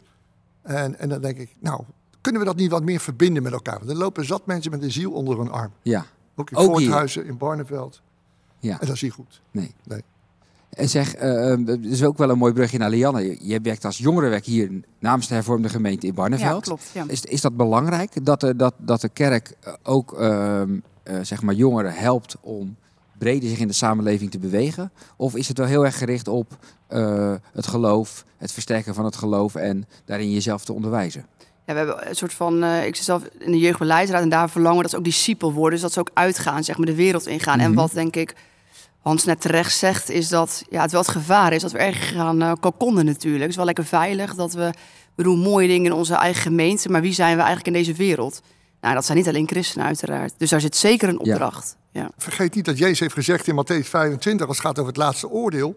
En, 0.61 0.99
en 0.99 1.09
dan 1.09 1.21
denk 1.21 1.37
ik, 1.37 1.55
nou, 1.59 1.83
kunnen 2.21 2.41
we 2.41 2.47
dat 2.47 2.55
niet 2.57 2.71
wat 2.71 2.83
meer 2.83 2.99
verbinden 2.99 3.43
met 3.43 3.51
elkaar? 3.53 3.77
Want 3.77 3.89
er 3.89 3.97
lopen 3.97 4.25
zat 4.25 4.45
mensen 4.45 4.71
met 4.71 4.83
een 4.83 4.91
ziel 4.91 5.11
onder 5.11 5.37
hun 5.37 5.51
arm. 5.51 5.71
Ja, 5.81 6.05
Ook 6.35 6.49
in 6.51 6.57
Ook 6.57 6.63
hier. 6.65 6.73
Voorthuizen, 6.87 7.25
in 7.25 7.37
Barneveld. 7.37 8.01
ja. 8.59 8.79
En 8.79 8.85
dat 8.87 8.95
is 8.95 9.01
niet 9.01 9.11
goed. 9.13 9.41
Nee. 9.51 9.73
Nee. 9.83 10.03
En 10.69 10.89
zeg, 10.89 11.15
eh, 11.15 11.51
eh, 11.51 11.59
het 11.65 11.85
is 11.85 12.03
ook 12.03 12.17
wel 12.17 12.29
een 12.29 12.37
mooi 12.37 12.53
brugje 12.53 12.77
naar 12.77 12.89
Lianne. 12.89 13.37
Je- 13.47 13.59
werkt 13.61 13.85
als 13.85 13.97
jongerenwerk 13.97 14.45
hier 14.45 14.71
namens 14.99 15.27
de 15.27 15.33
hervormde 15.33 15.69
gemeente 15.69 16.05
in 16.07 16.13
Ja, 16.15 16.19
Barneveld. 16.21 16.63
klopt. 16.63 16.89
Ja. 16.93 17.03
Is, 17.07 17.21
is 17.21 17.41
dat 17.41 17.57
belangrijk 17.57 18.25
dat 18.25 18.39
de, 18.39 18.55
dat, 18.55 18.73
dat 18.77 19.01
de 19.01 19.09
kerk 19.09 19.53
eh, 19.63 19.73
ook 19.83 20.13
ehm, 20.19 20.77
eh, 21.03 21.15
zeg 21.21 21.41
maar 21.41 21.53
jongeren 21.53 21.93
helpt 21.93 22.35
om 22.41 22.75
breder 23.17 23.49
zich 23.49 23.59
in 23.59 23.67
de 23.67 23.73
samenleving 23.73 24.31
te 24.31 24.39
bewegen? 24.39 24.91
Of 25.15 25.35
is 25.35 25.47
het 25.47 25.57
wel 25.57 25.67
heel 25.67 25.85
erg 25.85 25.97
gericht 25.97 26.27
op 26.27 26.57
eh, 26.87 27.33
het 27.53 27.67
geloof, 27.67 28.25
het 28.37 28.51
versterken 28.51 28.93
van 28.93 29.05
het 29.05 29.15
geloof 29.15 29.55
en 29.55 29.85
daarin 30.05 30.31
jezelf 30.31 30.65
te 30.65 30.73
onderwijzen? 30.73 31.25
Ja, 31.65 31.73
we 31.73 31.79
hebben 31.79 32.09
een 32.09 32.15
soort 32.15 32.33
van, 32.33 32.63
eh, 32.63 32.85
ik 32.85 32.95
zit 32.95 33.05
zelf 33.05 33.23
in 33.39 33.51
de 33.51 33.57
jeugdbeleidsraad 33.59 34.21
en 34.21 34.29
daar 34.29 34.49
verlangen 34.49 34.77
we 34.77 34.81
dat 34.83 34.91
ze 34.91 34.97
ook 34.97 35.03
discipel 35.03 35.53
worden. 35.53 35.71
Dus 35.73 35.81
dat 35.81 35.91
ze 35.93 35.99
ook 35.99 36.09
uitgaan, 36.13 36.63
zeg 36.63 36.77
maar, 36.77 36.85
de 36.85 36.95
wereld 36.95 37.27
ingaan. 37.27 37.59
En 37.59 37.69
Mhm. 37.71 37.79
wat 37.79 37.91
denk 37.91 38.15
ik 38.15 38.35
Hans 39.07 39.23
net 39.23 39.41
terecht 39.41 39.77
zegt, 39.77 40.09
is 40.09 40.27
dat 40.27 40.63
ja, 40.69 40.81
het 40.81 40.91
wel 40.91 41.01
het 41.01 41.09
gevaar 41.09 41.53
is 41.53 41.61
dat 41.61 41.71
we 41.71 41.77
erg 41.77 42.09
gaan 42.09 42.41
uh, 42.43 42.51
kalkonnen 42.59 43.05
natuurlijk. 43.05 43.41
Het 43.41 43.49
is 43.49 43.55
wel 43.55 43.65
lekker 43.65 43.85
veilig 43.85 44.35
dat 44.35 44.53
we, 44.53 44.73
we 45.15 45.23
doen 45.23 45.39
mooie 45.39 45.67
dingen 45.67 45.85
in 45.85 45.97
onze 45.97 46.15
eigen 46.15 46.41
gemeente, 46.41 46.89
maar 46.89 47.01
wie 47.01 47.13
zijn 47.13 47.35
we 47.35 47.41
eigenlijk 47.41 47.67
in 47.67 47.83
deze 47.83 47.93
wereld? 47.93 48.41
Nou, 48.81 48.93
dat 48.93 49.05
zijn 49.05 49.17
niet 49.17 49.27
alleen 49.27 49.47
christenen 49.47 49.85
uiteraard. 49.85 50.33
Dus 50.37 50.49
daar 50.49 50.61
zit 50.61 50.75
zeker 50.75 51.09
een 51.09 51.19
opdracht. 51.19 51.75
Ja. 51.91 52.09
Vergeet 52.17 52.55
niet 52.55 52.65
dat 52.65 52.77
Jezus 52.77 52.99
heeft 52.99 53.13
gezegd 53.13 53.47
in 53.47 53.55
Matthäus 53.55 53.87
25, 53.89 54.47
als 54.47 54.57
het 54.57 54.65
gaat 54.65 54.79
over 54.79 54.91
het 54.91 55.01
laatste 55.01 55.29
oordeel. 55.29 55.75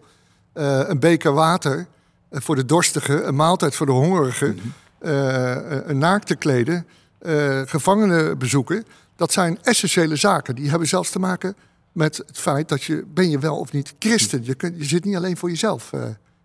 eh, 0.53 0.79
een 0.87 0.99
beker 0.99 1.33
water 1.33 1.87
eh, 2.29 2.41
voor 2.41 2.55
de 2.55 2.65
dorstige, 2.65 3.23
een 3.23 3.35
maaltijd 3.35 3.75
voor 3.75 3.85
de 3.85 3.91
hongerige, 3.91 4.55
eh, 4.99 5.55
een 5.85 5.97
naakt 5.97 6.27
te 6.27 6.35
kleden, 6.35 6.87
eh, 7.19 7.61
gevangenen 7.65 8.37
bezoeken. 8.37 8.85
Dat 9.15 9.31
zijn 9.31 9.59
essentiële 9.61 10.15
zaken. 10.15 10.55
Die 10.55 10.69
hebben 10.69 10.87
zelfs 10.87 11.09
te 11.09 11.19
maken 11.19 11.55
met 11.91 12.17
het 12.17 12.37
feit 12.37 12.69
dat 12.69 12.83
je, 12.83 13.05
ben 13.13 13.29
je 13.29 13.39
wel 13.39 13.57
of 13.57 13.71
niet 13.71 13.93
christen. 13.99 14.43
Je, 14.45 14.55
je 14.77 14.83
zit 14.85 15.03
niet 15.05 15.15
alleen 15.15 15.37
voor 15.37 15.49
jezelf 15.49 15.93
eh, 15.93 16.03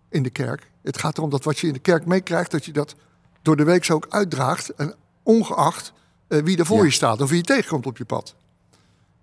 in 0.09 0.23
de 0.23 0.29
kerk. 0.29 0.71
Het 0.81 0.97
gaat 0.97 1.17
erom 1.17 1.29
dat 1.29 1.43
wat 1.43 1.59
je 1.59 1.67
in 1.67 1.73
de 1.73 1.79
kerk 1.79 2.05
meekrijgt, 2.05 2.51
dat 2.51 2.65
je 2.65 2.71
dat 2.71 2.95
door 3.41 3.55
de 3.55 3.63
week 3.63 3.83
zo 3.83 3.93
ook 3.93 4.05
uitdraagt. 4.09 4.69
En 4.69 4.93
ongeacht 5.23 5.93
eh, 6.27 6.41
wie 6.43 6.57
er 6.57 6.65
voor 6.65 6.77
Ja. 6.77 6.83
je 6.83 6.91
staat 6.91 7.21
of 7.21 7.29
wie 7.29 7.37
je 7.37 7.43
tegenkomt 7.43 7.85
op 7.85 7.97
je 7.97 8.05
pad. 8.05 8.35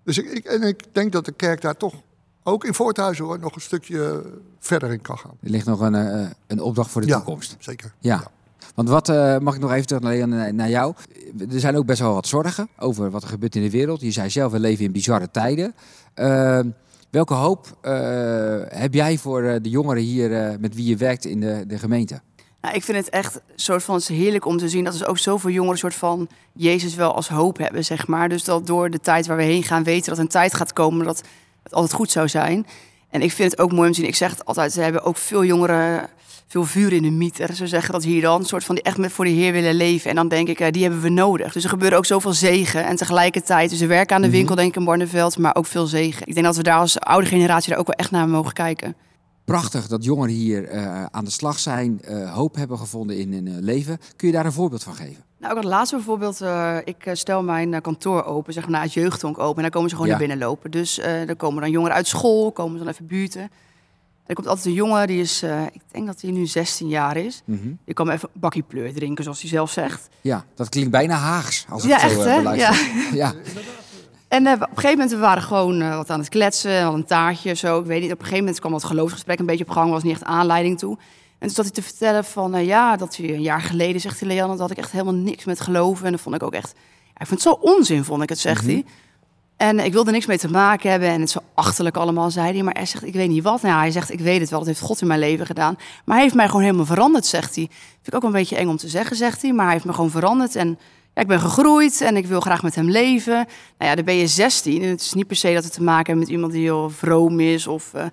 Dus 0.03 0.17
ik, 0.17 0.25
ik, 0.31 0.45
en 0.45 0.61
ik 0.61 0.83
denk 0.91 1.11
dat 1.11 1.25
de 1.25 1.31
kerk 1.31 1.61
daar 1.61 1.77
toch, 1.77 1.93
ook 2.43 2.65
in 2.65 2.73
Voorthuizen 2.73 3.25
hoor, 3.25 3.39
nog 3.39 3.55
een 3.55 3.61
stukje 3.61 4.23
verder 4.59 4.91
in 4.91 5.01
kan 5.01 5.17
gaan. 5.17 5.37
Er 5.41 5.49
ligt 5.49 5.65
nog 5.65 5.79
een, 5.79 5.95
eh, 5.95 6.29
een 6.47 6.59
opdracht 6.61 6.89
voor 6.91 7.01
de 7.01 7.07
Ja. 7.07 7.15
toekomst. 7.15 7.55
Zeker. 7.59 7.93
Ja. 7.99 8.31
Want 8.75 8.89
wat, 8.89 9.09
eh, 9.09 9.37
mag 9.37 9.55
ik 9.55 9.61
nog 9.61 9.71
even 9.71 9.87
terug 9.87 10.01
naar, 10.01 10.53
naar, 10.53 10.69
jou? 10.69 10.93
Er 11.51 11.59
zijn 11.59 11.75
ook 11.75 11.85
best 11.85 11.99
wel 11.99 12.13
wat 12.13 12.27
zorgen 12.27 12.67
over 12.77 13.09
wat 13.11 13.23
er 13.23 13.29
gebeurt 13.29 13.55
in 13.55 13.61
de 13.61 13.69
wereld. 13.69 14.01
Je 14.01 14.11
zei 14.11 14.29
zelf, 14.29 14.51
we 14.51 14.59
leven 14.59 14.85
in 14.85 14.91
bizarre 14.91 15.31
tijden. 15.31 15.75
Eh, 16.13 16.59
welke 17.15 17.33
hoop 17.33 17.77
eh, 17.81 18.57
heb 18.67 18.93
jij 18.93 19.17
voor 19.17 19.43
eh, 19.43 19.55
de 19.61 19.69
jongeren 19.69 20.03
hier 20.03 20.33
eh, 20.33 20.57
met 20.59 20.75
wie 20.75 20.85
je 20.85 20.97
werkt 20.97 21.25
in 21.25 21.39
de, 21.39 21.63
de 21.67 21.77
gemeente? 21.77 22.21
Nou, 22.61 22.75
ik 22.75 22.83
vind 22.83 22.97
het 22.97 23.09
echt 23.09 23.41
soort 23.55 23.83
van 23.83 24.01
heerlijk 24.05 24.45
om 24.45 24.57
te 24.57 24.69
zien 24.69 24.83
dat 24.83 24.99
er 24.99 25.07
ook 25.07 25.17
zoveel 25.17 25.49
jongeren 25.49 25.77
soort 25.77 25.95
van 25.95 26.27
Jezus 26.53 26.95
wel 26.95 27.15
als 27.15 27.27
hoop 27.27 27.57
hebben, 27.57 27.85
zeg 27.85 28.07
maar. 28.07 28.29
Dus 28.29 28.43
dat 28.43 28.67
door 28.67 28.89
de 28.89 28.99
tijd 28.99 29.27
waar 29.27 29.37
we 29.37 29.43
heen 29.43 29.63
gaan 29.63 29.83
weten 29.83 30.09
dat 30.09 30.19
een 30.19 30.27
tijd 30.27 30.53
gaat 30.53 30.73
komen 30.73 31.05
dat 31.05 31.23
het 31.63 31.73
altijd 31.73 31.93
goed 31.93 32.11
zou 32.11 32.27
zijn. 32.27 32.65
En 33.09 33.21
ik 33.21 33.31
vind 33.31 33.51
het 33.51 33.59
ook 33.59 33.71
mooi 33.71 33.87
om 33.87 33.93
te 33.93 33.99
zien. 33.99 34.09
Ik 34.09 34.15
zeg 34.15 34.29
het 34.29 34.45
altijd, 34.45 34.71
ze 34.71 34.81
hebben 34.81 35.03
ook 35.03 35.17
veel 35.17 35.45
jongeren, 35.45 36.09
veel 36.47 36.63
vuur 36.63 36.93
in 36.93 37.01
de 37.01 37.09
mieter. 37.09 37.53
Ze 37.55 37.67
zeggen 37.67 37.93
dat 37.93 38.03
hier 38.03 38.21
dan, 38.21 38.39
een 38.39 38.45
soort 38.45 38.63
van 38.63 38.75
die 38.75 38.83
echt 38.83 38.97
met 38.97 39.11
voor 39.11 39.25
de 39.25 39.31
Heer 39.31 39.51
willen 39.51 39.75
leven. 39.75 40.09
En 40.09 40.15
dan 40.15 40.27
denk 40.27 40.47
ik, 40.47 40.59
eh, 40.59 40.71
die 40.71 40.81
hebben 40.83 41.01
we 41.01 41.09
nodig. 41.09 41.53
Dus 41.53 41.63
er 41.63 41.69
gebeurt 41.69 41.93
ook 41.93 42.05
zoveel 42.05 42.33
zegen. 42.33 42.85
En 42.85 42.95
tegelijkertijd, 42.95 43.69
dus 43.69 43.79
ze 43.79 43.85
werken 43.85 44.15
aan 44.15 44.21
de 44.21 44.29
winkel, 44.29 44.55
denk 44.55 44.69
ik, 44.69 44.75
in 44.75 44.85
Barneveld, 44.85 45.37
maar 45.37 45.55
ook 45.55 45.65
veel 45.65 45.85
zegen. 45.85 46.27
Ik 46.27 46.33
denk 46.33 46.45
dat 46.45 46.55
we 46.55 46.63
daar 46.63 46.79
als 46.79 46.99
oude 46.99 47.27
generatie 47.27 47.69
daar 47.69 47.79
ook 47.79 47.87
wel 47.87 47.95
echt 47.95 48.11
naar 48.11 48.29
mogen 48.29 48.53
kijken. 48.53 48.95
Prachtig 49.45 49.87
dat 49.87 50.03
jongeren 50.03 50.33
hier 50.35 50.63
eh, 50.67 51.03
aan 51.03 51.25
de 51.25 51.31
slag 51.31 51.59
zijn, 51.59 52.01
eh, 52.01 52.33
hoop 52.33 52.55
hebben 52.55 52.77
gevonden 52.77 53.17
in 53.17 53.33
hun 53.33 53.63
leven. 53.63 53.97
Kun 54.15 54.27
je 54.27 54.33
daar 54.33 54.45
een 54.45 54.51
voorbeeld 54.51 54.83
van 54.83 54.95
geven? 54.95 55.23
Nou, 55.39 55.51
ook 55.51 55.63
het 55.63 55.69
laatste 55.71 55.95
bijvoorbeeld, 55.95 56.41
ik 56.83 57.09
stel 57.13 57.43
mijn 57.43 57.81
kantoor 57.81 58.23
open, 58.23 58.53
zeg 58.53 58.63
maar, 58.63 58.71
na 58.71 58.81
het 58.81 58.93
jeugdhonk 58.93 59.39
open. 59.39 59.55
En 59.55 59.61
daar 59.61 59.71
komen 59.71 59.89
ze 59.89 59.95
gewoon 59.95 60.11
Ja. 60.11 60.17
naar 60.17 60.27
binnen 60.27 60.47
lopen. 60.47 60.71
Dus 60.71 60.99
er 60.99 61.35
komen 61.35 61.61
dan 61.61 61.71
jongeren 61.71 61.95
uit 61.95 62.07
school, 62.07 62.51
komen 62.51 62.77
ze 62.77 62.83
dan 62.83 62.93
even 62.93 63.07
buurten. 63.07 63.49
Er 64.25 64.35
komt 64.35 64.47
altijd 64.47 64.65
een 64.65 64.73
jongen, 64.73 65.07
die 65.07 65.21
is, 65.21 65.41
eh, 65.43 65.61
ik 65.71 65.81
denk 65.91 66.05
dat 66.05 66.21
hij 66.21 66.31
nu 66.31 66.45
16 66.45 66.87
jaar 66.87 67.17
is. 67.17 67.41
Mhm. 67.45 67.67
Die 67.85 67.93
kan 67.93 68.09
even 68.09 68.29
een 68.33 68.39
bakkie 68.39 68.63
pleur 68.63 68.93
drinken, 68.93 69.23
zoals 69.23 69.41
hij 69.41 69.49
zelf 69.49 69.71
zegt. 69.71 70.07
Ja, 70.21 70.45
dat 70.55 70.69
klinkt 70.69 70.91
bijna 70.91 71.15
Haags. 71.15 71.65
Als 71.69 71.83
ja, 71.83 71.97
het 71.99 72.11
zo 72.11 72.19
echt 72.21 72.27
eh, 72.27 72.43
hè? 72.45 72.53
Ja. 72.53 72.73
Ja. 73.23 73.33
En 74.27 74.47
eh, 74.47 74.53
op 74.53 74.61
een 74.61 74.67
gegeven 74.67 74.91
moment 74.91 75.11
we 75.11 75.17
waren 75.17 75.43
gewoon 75.43 75.89
wat 75.95 76.09
aan 76.09 76.19
het 76.19 76.29
kletsen, 76.29 76.83
al 76.85 76.93
een 76.93 77.05
taartje 77.05 77.51
of 77.51 77.57
zo. 77.57 77.79
Ik 77.79 77.85
weet 77.85 78.01
niet. 78.01 78.11
Op 78.11 78.17
een 78.17 78.23
gegeven 78.23 78.43
moment 78.43 78.59
kwam 78.59 78.71
dat 78.71 78.83
geloofsgesprek 78.83 79.39
een 79.39 79.45
beetje 79.45 79.63
op 79.63 79.69
gang, 79.69 79.91
was 79.91 80.03
niet 80.03 80.13
echt 80.13 80.23
aanleiding 80.23 80.77
toe. 80.79 80.97
En 81.39 81.47
toen 81.47 81.49
zat 81.55 81.65
hij 81.65 81.73
te 81.73 81.81
vertellen 81.81 82.23
van, 82.25 82.65
ja, 82.65 82.95
dat 82.95 83.15
hij 83.15 83.33
een 83.33 83.41
jaar 83.41 83.61
geleden, 83.61 84.01
zegt 84.01 84.19
hij, 84.19 84.29
Leanne, 84.29 84.51
dat 84.51 84.59
had 84.59 84.71
ik 84.71 84.77
echt 84.77 84.91
helemaal 84.91 85.13
niks 85.13 85.45
met 85.45 85.59
geloven. 85.61 86.05
En 86.05 86.11
dat 86.11 86.21
vond 86.21 86.35
ik 86.35 86.43
ook 86.43 86.53
echt, 86.53 86.73
ja, 87.13 87.21
ik 87.21 87.27
vond 87.27 87.43
het 87.43 87.53
zo 87.53 87.57
onzin, 87.61 88.03
vond 88.03 88.23
ik 88.23 88.29
het, 88.29 88.39
zegt 88.39 88.61
Mhm. 88.63 88.71
hij. 88.71 88.85
En 89.57 89.79
ik 89.79 89.93
wilde 89.93 90.11
niks 90.11 90.25
mee 90.25 90.37
te 90.37 90.49
maken 90.49 90.89
hebben 90.89 91.09
en 91.09 91.19
het 91.21 91.29
zo 91.29 91.39
achterlijk 91.53 91.97
allemaal, 91.97 92.31
zei 92.31 92.53
hij. 92.53 92.63
Maar 92.63 92.73
hij 92.73 92.85
zegt, 92.85 93.05
ik 93.05 93.13
weet 93.13 93.29
niet 93.29 93.43
wat. 93.43 93.61
Nou, 93.61 93.79
hij 93.79 93.91
zegt, 93.91 94.11
ik 94.11 94.19
weet 94.19 94.39
het 94.39 94.49
wel, 94.49 94.59
dat 94.59 94.67
heeft 94.67 94.79
God 94.79 95.01
in 95.01 95.07
mijn 95.07 95.19
leven 95.19 95.45
gedaan. 95.45 95.75
Maar 96.05 96.15
hij 96.15 96.23
heeft 96.23 96.35
mij 96.35 96.47
gewoon 96.47 96.61
helemaal 96.61 96.85
veranderd, 96.85 97.25
zegt 97.25 97.55
hij. 97.55 97.67
Vind 97.69 98.07
ik 98.07 98.15
ook 98.15 98.23
een 98.23 98.31
beetje 98.31 98.55
eng 98.55 98.67
om 98.67 98.77
te 98.77 98.87
zeggen, 98.87 99.15
zegt 99.15 99.41
hij. 99.41 99.53
Maar 99.53 99.65
hij 99.65 99.73
heeft 99.73 99.85
me 99.85 99.93
gewoon 99.93 100.09
veranderd 100.09 100.55
en 100.55 100.79
ja, 101.13 101.21
ik 101.21 101.27
ben 101.27 101.39
gegroeid 101.39 102.01
en 102.01 102.17
ik 102.17 102.25
wil 102.25 102.39
graag 102.39 102.63
met 102.63 102.75
hem 102.75 102.89
leven. 102.89 103.33
Nou 103.77 103.89
ja, 103.89 103.95
dan 103.95 104.05
ben 104.05 104.15
je 104.15 104.27
16 104.27 104.81
en 104.81 104.89
het 104.89 105.01
is 105.01 105.13
niet 105.13 105.27
per 105.27 105.35
se 105.35 105.53
dat 105.53 105.63
het 105.63 105.73
te 105.73 105.83
maken 105.83 106.07
heeft 106.07 106.19
met 106.19 106.35
iemand 106.35 106.51
die 106.51 106.61
heel 106.61 106.89
vroom 106.89 107.39
is 107.39 107.67
of... 107.67 107.93
eh, 107.93 108.05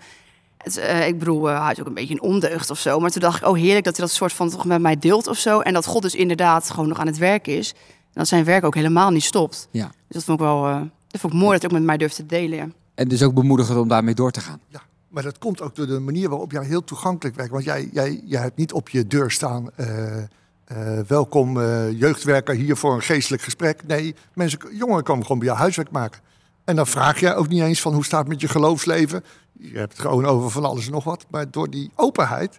het, 0.56 0.76
eh, 0.76 1.06
ik 1.06 1.18
bedoel, 1.18 1.50
eh, 1.50 1.62
hij 1.62 1.72
is 1.72 1.80
ook 1.80 1.86
een 1.86 1.94
beetje 1.94 2.14
een 2.14 2.22
ondeugd 2.22 2.70
of 2.70 2.78
zo. 2.78 3.00
Maar 3.00 3.10
toen 3.10 3.20
dacht 3.20 3.40
ik, 3.40 3.48
oh 3.48 3.56
heerlijk 3.56 3.84
dat 3.84 3.96
hij 3.96 4.06
dat 4.06 4.14
soort 4.14 4.32
van 4.32 4.50
toch 4.50 4.64
met 4.64 4.80
mij 4.80 4.98
deelt 4.98 5.26
of 5.26 5.36
zo. 5.36 5.60
En 5.60 5.72
dat 5.72 5.86
God 5.86 6.02
dus 6.02 6.14
inderdaad 6.14 6.70
gewoon 6.70 6.88
nog 6.88 6.98
aan 6.98 7.06
het 7.06 7.18
werk 7.18 7.46
is. 7.46 7.72
En 7.88 8.18
dat 8.20 8.28
zijn 8.28 8.44
werk 8.44 8.64
ook 8.64 8.74
helemaal 8.74 9.10
niet 9.10 9.24
stopt. 9.24 9.68
Ja. 9.70 9.84
Dus 9.86 9.92
dat 10.08 10.24
vond 10.24 10.40
ik 10.40 10.46
wel 10.46 10.90
dat 11.12 11.20
vond 11.20 11.32
ik 11.32 11.38
mooi 11.38 11.54
dat 11.58 11.64
ook 11.64 11.72
met 11.78 11.82
mij 11.82 11.96
durft 11.96 12.16
te 12.16 12.26
delen. 12.26 12.58
Ja. 12.58 12.66
En 12.94 13.08
dus 13.08 13.22
ook 13.22 13.34
bemoedigend 13.34 13.78
om 13.78 13.88
daarmee 13.88 14.14
door 14.14 14.30
te 14.30 14.40
gaan. 14.40 14.60
Ja, 14.68 14.82
maar 15.08 15.22
dat 15.22 15.38
komt 15.38 15.60
ook 15.60 15.76
door 15.76 15.86
de 15.86 15.98
manier 15.98 16.28
waarop 16.28 16.52
jij 16.52 16.64
heel 16.64 16.84
toegankelijk 16.84 17.36
werkt. 17.36 17.52
Want 17.52 17.64
jij, 17.64 17.88
jij, 17.92 18.20
jij 18.24 18.40
hebt 18.42 18.56
niet 18.56 18.72
op 18.72 18.88
je 18.88 19.06
deur 19.06 19.30
staan. 19.30 19.70
eh, 19.76 20.22
eh, 20.64 20.98
welkom 21.06 21.60
eh, 21.60 21.98
jeugdwerker 22.00 22.54
hier 22.54 22.76
voor 22.76 22.94
een 22.94 23.02
geestelijk 23.02 23.42
gesprek. 23.42 23.86
Nee, 23.86 24.14
mensen, 24.34 24.58
jongeren 24.72 25.02
komen 25.04 25.22
gewoon 25.22 25.38
bij 25.38 25.46
jou 25.46 25.58
huiswerk 25.60 25.90
maken. 25.90 26.20
En 26.64 26.76
dan 26.76 26.86
vraag 26.86 27.20
je 27.20 27.34
ook 27.34 27.48
niet 27.48 27.62
eens 27.62 27.80
van 27.80 27.94
hoe 27.94 28.04
staat 28.04 28.20
het 28.20 28.28
met 28.28 28.40
je 28.40 28.48
geloofsleven. 28.48 29.24
Je 29.58 29.78
hebt 29.78 29.92
het 29.92 30.00
gewoon 30.00 30.24
over 30.24 30.50
van 30.50 30.64
alles 30.64 30.86
en 30.86 30.92
nog 30.92 31.04
wat. 31.04 31.26
Maar 31.30 31.50
door 31.50 31.70
die 31.70 31.90
openheid 31.94 32.58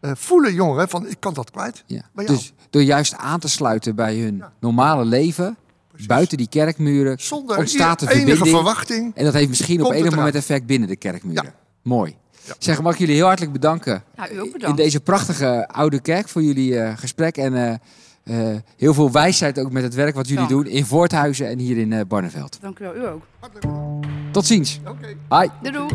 eh, 0.00 0.10
voelen 0.14 0.54
jongeren 0.54 0.88
van 0.88 1.06
ik 1.08 1.16
kan 1.20 1.34
dat 1.34 1.50
kwijt. 1.50 1.84
Ja. 1.86 2.02
Dus 2.14 2.52
door 2.70 2.82
juist 2.82 3.14
aan 3.16 3.40
te 3.40 3.48
sluiten 3.48 3.94
bij 3.94 4.16
hun 4.18 4.36
Ja. 4.36 4.52
normale 4.60 5.04
leven, 5.04 5.56
Precies. 5.96 6.06
buiten 6.14 6.36
die 6.38 6.48
kerkmuren, 6.48 7.16
Zonder 7.20 7.56
ontstaat 7.56 7.98
de 8.00 8.06
enige 8.06 8.18
verbinding. 8.26 8.56
verwachting. 8.56 9.12
En 9.14 9.24
dat 9.24 9.32
heeft 9.34 9.48
misschien 9.48 9.84
op 9.84 9.92
enig 9.92 10.14
moment 10.16 10.34
effect 10.34 10.66
binnen 10.66 10.88
de 10.88 10.96
kerkmuren. 10.96 11.44
Ja. 11.44 11.54
Mooi. 11.82 12.16
Ja. 12.46 12.54
Zeg, 12.58 12.82
mag 12.82 12.92
ik 12.92 12.98
jullie 12.98 13.14
heel 13.14 13.26
hartelijk 13.26 13.52
bedanken 13.52 14.02
Ja, 14.16 14.30
u 14.30 14.38
ook 14.38 14.46
in 14.46 14.52
bedankt. 14.52 14.76
deze 14.76 15.00
prachtige 15.00 15.68
oude 15.68 16.00
kerk 16.00 16.28
voor 16.28 16.42
jullie 16.42 16.78
eh, 16.78 16.96
gesprek. 16.96 17.36
En 17.36 17.54
eh, 17.54 18.50
eh, 18.52 18.56
heel 18.76 18.94
veel 18.94 19.10
wijsheid 19.10 19.58
ook 19.58 19.70
met 19.70 19.82
het 19.82 19.94
werk 19.94 20.14
wat 20.14 20.28
jullie 20.28 20.46
doen 20.48 20.66
in 20.66 20.84
Voorthuizen 20.86 21.48
en 21.48 21.58
hier 21.58 21.76
in 21.76 22.04
Barneveld. 22.08 22.58
Dank 22.60 22.78
u 22.78 22.84
wel, 22.84 22.96
u 22.96 23.06
ook. 23.06 23.22
Hartelijk 23.38 23.66
bedankt. 23.66 24.06
Tot 24.32 24.46
ziens. 24.46 24.80
Oké. 24.86 25.14
Doei. 25.62 25.86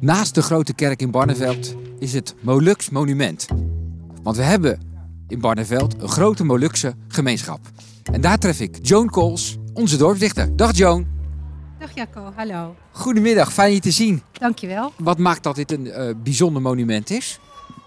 Naast 0.00 0.34
de 0.34 0.42
grote 0.42 0.74
kerk 0.74 1.00
in 1.02 1.10
Barneveld 1.10 1.74
is 1.98 2.12
het 2.12 2.34
Molux 2.40 2.90
Monument. 2.90 3.46
Want 4.22 4.36
we 4.36 4.42
hebben 4.42 4.80
in 5.28 5.40
Barneveld 5.40 6.02
een 6.02 6.08
grote 6.08 6.44
Molukse 6.44 6.94
gemeenschap. 7.08 7.60
En 8.12 8.20
daar 8.20 8.38
tref 8.38 8.60
ik 8.60 8.78
Joan 8.82 9.08
Kools, 9.10 9.56
onze 9.74 9.96
dorpsdichter. 9.96 10.56
Dag 10.56 10.76
Joan. 10.76 11.06
Dag 11.78 11.90
Jacco, 11.94 12.32
hallo. 12.34 12.74
Goedemiddag, 12.92 13.52
fijn 13.52 13.72
je 13.72 13.80
te 13.80 13.90
zien. 13.90 14.22
Dankjewel. 14.32 14.92
Wat 14.96 15.18
maakt 15.18 15.42
dat 15.42 15.54
dit 15.56 15.72
een 15.72 15.90
eh, 15.90 16.14
bijzonder 16.22 16.62
monument 16.62 17.10
is? 17.10 17.38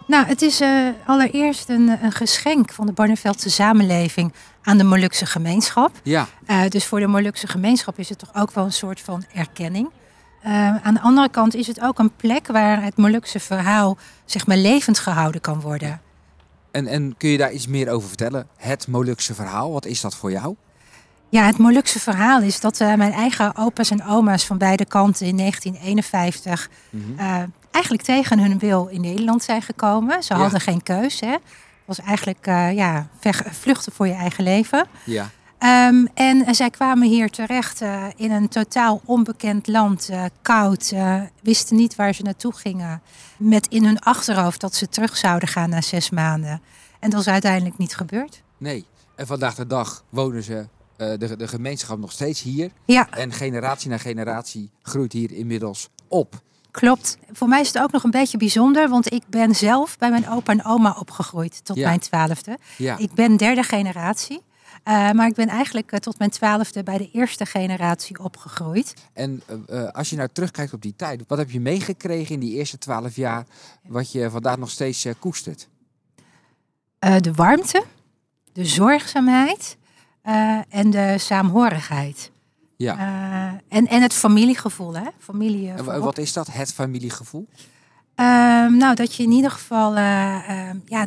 Nou, 0.08 0.26
het 0.26 0.42
is 0.42 0.60
eh, 0.62 0.88
allereerst 1.06 1.70
een, 1.70 1.88
een 2.04 2.12
geschenk 2.12 2.72
van 2.72 2.86
de 2.86 2.92
Barneveldse 2.92 3.50
samenleving 3.50 4.34
aan 4.62 4.78
de 4.78 4.84
Molukse 4.84 5.26
gemeenschap. 5.26 5.92
Ja, 6.04 6.28
Eh, 6.46 6.68
dus 6.68 6.86
voor 6.86 7.00
de 7.00 7.08
Molukse 7.08 7.48
gemeenschap 7.48 8.00
is 8.00 8.10
het 8.10 8.20
toch 8.20 8.30
ook 8.36 8.52
wel 8.52 8.66
een 8.66 8.72
soort 8.74 9.00
van 9.02 9.24
erkenning. 9.34 9.90
Aan 10.84 10.94
de 10.94 11.02
andere 11.02 11.30
kant 11.30 11.56
is 11.56 11.68
het 11.68 11.82
ook 11.82 12.00
een 12.00 12.12
plek 12.16 12.48
waar 12.48 12.84
het 12.84 12.98
Molukse 12.98 13.40
verhaal 13.40 13.98
zeg 14.26 14.48
maar 14.48 14.58
levend 14.58 15.00
gehouden 15.00 15.42
kan 15.42 15.62
worden. 15.62 16.02
En, 16.72 16.88
en 16.88 17.16
kun 17.18 17.30
je 17.30 17.38
daar 17.38 17.52
iets 17.52 17.68
meer 17.68 17.90
over 17.90 18.08
vertellen? 18.08 18.48
Het 18.58 18.88
Molukse 18.88 19.34
verhaal, 19.34 19.72
wat 19.72 19.86
is 19.86 20.02
dat 20.02 20.16
voor 20.16 20.32
jou? 20.32 20.56
Ja, 21.30 21.46
het 21.46 21.58
Molukse 21.58 22.00
verhaal 22.00 22.42
is 22.42 22.60
dat 22.60 22.80
eh, 22.80 22.94
mijn 22.94 23.12
eigen 23.12 23.56
opa's 23.58 23.90
en 23.92 24.06
oma's 24.06 24.46
van 24.46 24.58
beide 24.58 24.86
kanten 24.86 25.26
in 25.26 25.36
1951 25.38 26.70
Mhm. 26.90 27.20
eh, 27.20 27.44
eigenlijk 27.72 28.04
tegen 28.06 28.40
hun 28.40 28.60
wil 28.60 28.88
in 28.88 29.02
Nederland 29.02 29.44
zijn 29.44 29.62
gekomen. 29.62 30.24
Ze 30.24 30.34
Ja. 30.34 30.40
hadden 30.40 30.62
geen 30.62 30.84
keus. 30.84 31.20
Hè. 31.20 31.32
Het 31.32 31.42
was 31.86 32.00
eigenlijk 32.00 32.48
eh, 32.48 32.74
ja, 32.76 33.08
vluchten 33.52 33.92
voor 33.92 34.08
je 34.08 34.14
eigen 34.14 34.44
leven. 34.44 34.86
Ja, 35.04 35.30
Ehm, 35.62 36.06
en 36.14 36.46
eh, 36.46 36.54
zij 36.54 36.70
kwamen 36.70 37.08
hier 37.08 37.30
terecht 37.30 37.82
eh, 37.82 38.06
in 38.16 38.32
een 38.32 38.48
totaal 38.50 39.02
onbekend 39.06 39.68
land, 39.68 40.10
eh, 40.10 40.24
koud, 40.42 40.94
wisten 41.42 41.76
niet 41.76 41.96
waar 41.96 42.14
ze 42.14 42.24
naartoe 42.24 42.54
gingen. 42.56 43.02
Met 43.38 43.68
in 43.68 43.86
hun 43.86 44.00
achterhoofd 44.00 44.62
dat 44.62 44.76
ze 44.76 44.90
terug 44.90 45.18
zouden 45.18 45.50
gaan 45.50 45.70
na 45.70 45.82
zes 45.82 46.10
maanden. 46.10 46.62
En 47.00 47.10
dat 47.10 47.20
is 47.20 47.28
uiteindelijk 47.28 47.78
niet 47.78 47.96
gebeurd. 47.96 48.42
nee. 48.58 48.86
En 49.16 49.28
vandaag 49.28 49.56
de 49.56 49.68
dag 49.68 50.04
wonen 50.10 50.44
ze, 50.44 50.68
de, 50.98 51.36
de 51.38 51.48
gemeenschap 51.48 52.00
nog 52.00 52.12
steeds 52.12 52.42
hier. 52.42 52.72
Ja, 52.86 53.10
En 53.10 53.32
generatie 53.32 53.90
na 53.90 53.98
generatie 53.98 54.70
groeit 54.82 55.14
hier 55.14 55.32
inmiddels 55.32 55.90
op. 56.08 56.42
klopt. 56.72 57.18
Voor 57.32 57.48
mij 57.48 57.62
is 57.62 57.68
het 57.68 57.80
ook 57.80 57.92
nog 57.92 58.04
een 58.04 58.12
beetje 58.12 58.38
bijzonder, 58.38 58.90
want 58.90 59.14
ik 59.14 59.24
ben 59.28 59.56
zelf 59.56 59.98
bij 59.98 60.10
mijn 60.10 60.30
opa 60.30 60.52
en 60.52 60.66
oma 60.66 60.96
opgegroeid 61.00 61.66
tot 61.66 61.76
Ja. 61.78 61.88
mijn 61.88 62.00
twaalfde. 62.00 62.58
Ja, 62.78 62.98
Ik 62.98 63.14
ben 63.14 63.38
derde 63.38 63.64
generatie. 63.64 64.42
Eh, 64.84 65.12
maar 65.12 65.28
ik 65.28 65.36
ben 65.36 65.48
eigenlijk 65.48 65.92
eh, 65.92 66.00
tot 66.00 66.20
mijn 66.20 66.30
twaalfde 66.30 66.84
bij 66.84 66.98
de 66.98 67.10
eerste 67.12 67.46
generatie 67.46 68.20
opgegroeid. 68.20 68.94
en 69.14 69.42
eh, 69.68 69.88
als 69.88 70.10
je 70.10 70.16
nou 70.16 70.30
terugkijkt 70.34 70.74
op 70.74 70.82
die 70.82 70.96
tijd, 70.96 71.24
wat 71.28 71.38
heb 71.38 71.52
je 71.52 71.60
meegekregen 71.60 72.34
in 72.34 72.40
die 72.40 72.56
eerste 72.56 72.78
twaalf 72.78 73.16
jaar, 73.16 73.46
wat 73.88 74.12
je 74.12 74.30
vandaag 74.30 74.58
nog 74.58 74.70
steeds 74.70 75.08
koestert? 75.20 75.68
De 77.00 77.34
warmte, 77.36 77.84
de 78.54 78.66
zorgzaamheid 78.66 79.78
en 80.70 80.90
de 80.90 81.16
saamhorigheid. 81.18 82.32
Ja. 82.78 83.62
En, 83.68 83.88
en 83.88 84.02
het 84.02 84.14
familiegevoel, 84.14 84.94
hè? 84.94 85.06
Familie, 85.20 85.72
En 85.72 86.02
wat 86.02 86.18
is 86.18 86.34
dat, 86.34 86.48
het 86.52 86.74
familiegevoel? 86.74 87.48
Ehm, 88.22 88.78
nou, 88.78 88.96
dat 88.96 89.16
je 89.16 89.24
in 89.24 89.32
ieder 89.32 89.52
geval, 89.52 89.96
eh, 89.96 90.50
ehm, 90.50 90.78
ja, 90.86 91.06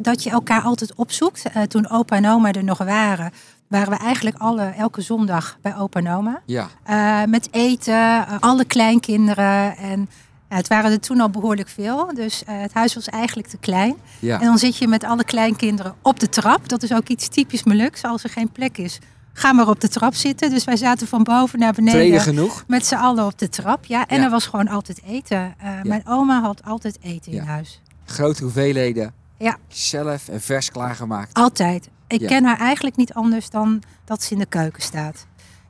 dat 0.00 0.22
je 0.22 0.30
elkaar 0.30 0.62
altijd 0.62 0.94
opzoekt. 0.94 1.42
Eh, 1.52 1.62
toen 1.62 1.90
opa 1.90 2.16
en 2.16 2.28
oma 2.28 2.52
er 2.52 2.64
nog 2.64 2.78
waren, 2.78 3.32
waren 3.68 3.90
we 3.92 3.96
eigenlijk 3.98 4.36
alle, 4.38 4.62
elke 4.62 5.00
zondag 5.00 5.58
bij 5.62 5.76
opa 5.76 6.00
en 6.00 6.08
oma. 6.08 6.40
Ja, 6.46 6.68
Eh, 6.84 7.22
met 7.28 7.48
eten, 7.50 8.26
alle 8.40 8.64
kleinkinderen. 8.64 9.76
En 9.76 10.08
het 10.48 10.68
waren 10.68 10.90
er 10.90 11.00
toen 11.00 11.20
al 11.20 11.30
behoorlijk 11.30 11.68
veel. 11.68 12.14
Dus 12.14 12.42
het 12.46 12.72
huis 12.74 12.94
was 12.94 13.08
eigenlijk 13.08 13.48
te 13.48 13.56
klein. 13.56 13.94
ja. 14.18 14.40
En 14.40 14.46
dan 14.46 14.58
zit 14.58 14.76
je 14.76 14.88
met 14.88 15.04
alle 15.04 15.24
kleinkinderen 15.24 15.94
op 16.02 16.20
de 16.20 16.28
trap. 16.28 16.68
Dat 16.68 16.82
is 16.82 16.92
ook 16.92 17.08
iets 17.08 17.28
typisch 17.28 17.64
Meluks. 17.64 18.02
Als 18.02 18.24
er 18.24 18.30
geen 18.30 18.50
plek 18.50 18.78
is, 18.78 18.98
ga 19.36 19.52
maar 19.52 19.68
op 19.68 19.80
de 19.80 19.88
trap 19.88 20.14
zitten. 20.14 20.50
Dus 20.50 20.64
wij 20.64 20.76
zaten 20.76 21.06
van 21.06 21.22
boven 21.22 21.58
naar 21.58 21.72
beneden. 21.72 22.00
Treden 22.00 22.20
genoeg? 22.20 22.64
Met 22.66 22.86
z'n 22.86 22.94
allen 22.94 23.24
op 23.24 23.38
de 23.38 23.48
trap. 23.48 23.84
Ja. 23.84 24.06
En 24.06 24.18
Ja. 24.18 24.24
er 24.24 24.30
was 24.30 24.46
gewoon 24.46 24.68
altijd 24.68 25.00
eten. 25.06 25.54
Eh, 25.58 25.70
Mijn 25.82 26.02
oma 26.06 26.40
had 26.40 26.62
altijd 26.64 26.98
eten 27.02 27.32
in 27.32 27.42
huis. 27.42 27.80
Grote 28.04 28.42
hoeveelheden. 28.42 29.12
Ja. 29.38 29.56
Zelf 29.68 30.28
en 30.28 30.40
vers 30.40 30.70
klaargemaakt. 30.70 31.34
Altijd. 31.34 31.88
Ik 32.06 32.26
ken 32.26 32.44
haar 32.44 32.58
eigenlijk 32.58 32.96
niet 32.96 33.12
anders 33.14 33.50
dan 33.50 33.82
dat 34.04 34.22
ze 34.22 34.32
in 34.32 34.38
de 34.38 34.46
keuken 34.46 34.82
staat. 34.82 35.26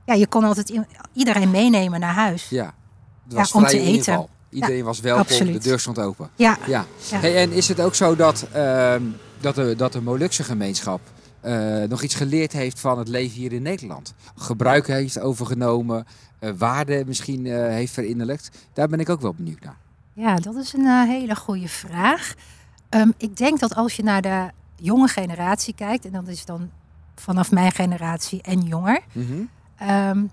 Ja, 0.07 0.15
je 0.15 0.27
kon 0.27 0.45
altijd 0.45 0.81
iedereen 1.13 1.51
meenemen 1.51 2.01
naar 2.01 2.15
huis. 2.15 2.47
Ja. 2.49 2.75
Het 3.25 3.33
was 3.33 3.53
om 3.53 3.67
te 3.67 3.79
eten. 3.79 3.93
inval. 3.95 4.29
Iedereen 4.51 4.85
was 4.85 5.01
welkom, 5.01 5.23
absoluut. 5.23 5.53
de 5.63 5.69
deur 5.69 5.79
stond 5.81 5.99
open. 5.99 6.31
Ja, 6.37 6.59
Ja. 6.67 6.85
Ja. 7.11 7.19
Hey, 7.19 7.37
en 7.37 7.53
is 7.53 7.69
het 7.69 7.81
ook 7.81 7.95
zo 7.95 8.17
dat, 8.17 8.47
ehm, 8.53 9.03
dat, 9.41 9.55
de, 9.55 9.75
dat 9.77 9.93
de 9.93 10.01
Molukse 10.01 10.45
gemeenschap 10.45 11.01
eh, 11.45 11.89
nog 11.89 12.03
iets 12.03 12.15
geleerd 12.15 12.53
heeft 12.53 12.81
van 12.81 12.99
het 12.99 13.09
leven 13.09 13.37
hier 13.37 13.53
in 13.53 13.63
Nederland? 13.63 14.15
Gebruik 14.37 14.87
heeft 14.87 15.21
overgenomen, 15.21 16.07
eh 16.39 16.51
waarde 16.59 17.03
misschien 17.07 17.47
eh, 17.47 17.53
heeft 17.69 17.93
verinnerlijkt. 17.93 18.51
Daar 18.73 18.89
ben 18.89 19.01
ik 19.01 19.09
ook 19.09 19.21
wel 19.21 19.35
benieuwd 19.35 19.61
naar. 19.61 19.77
Ja, 20.13 20.37
dat 20.37 20.55
is 20.55 20.73
een 20.73 21.07
hele 21.09 21.37
goede 21.37 21.69
vraag. 21.69 22.35
Ehm, 22.89 23.11
ik 23.17 23.37
denk 23.37 23.61
dat 23.61 23.75
als 23.75 23.97
je 23.97 24.03
naar 24.03 24.23
de 24.23 24.49
jonge 24.77 25.09
generatie 25.09 25.75
kijkt, 25.75 26.05
en 26.05 26.13
dat 26.13 26.29
is 26.29 26.45
dan 26.45 26.71
vanaf 27.15 27.51
mijn 27.51 27.73
generatie 27.73 28.43
en 28.43 28.61
jonger, 28.61 29.01
Mhm. 29.13 29.33
ehm, 29.77 30.25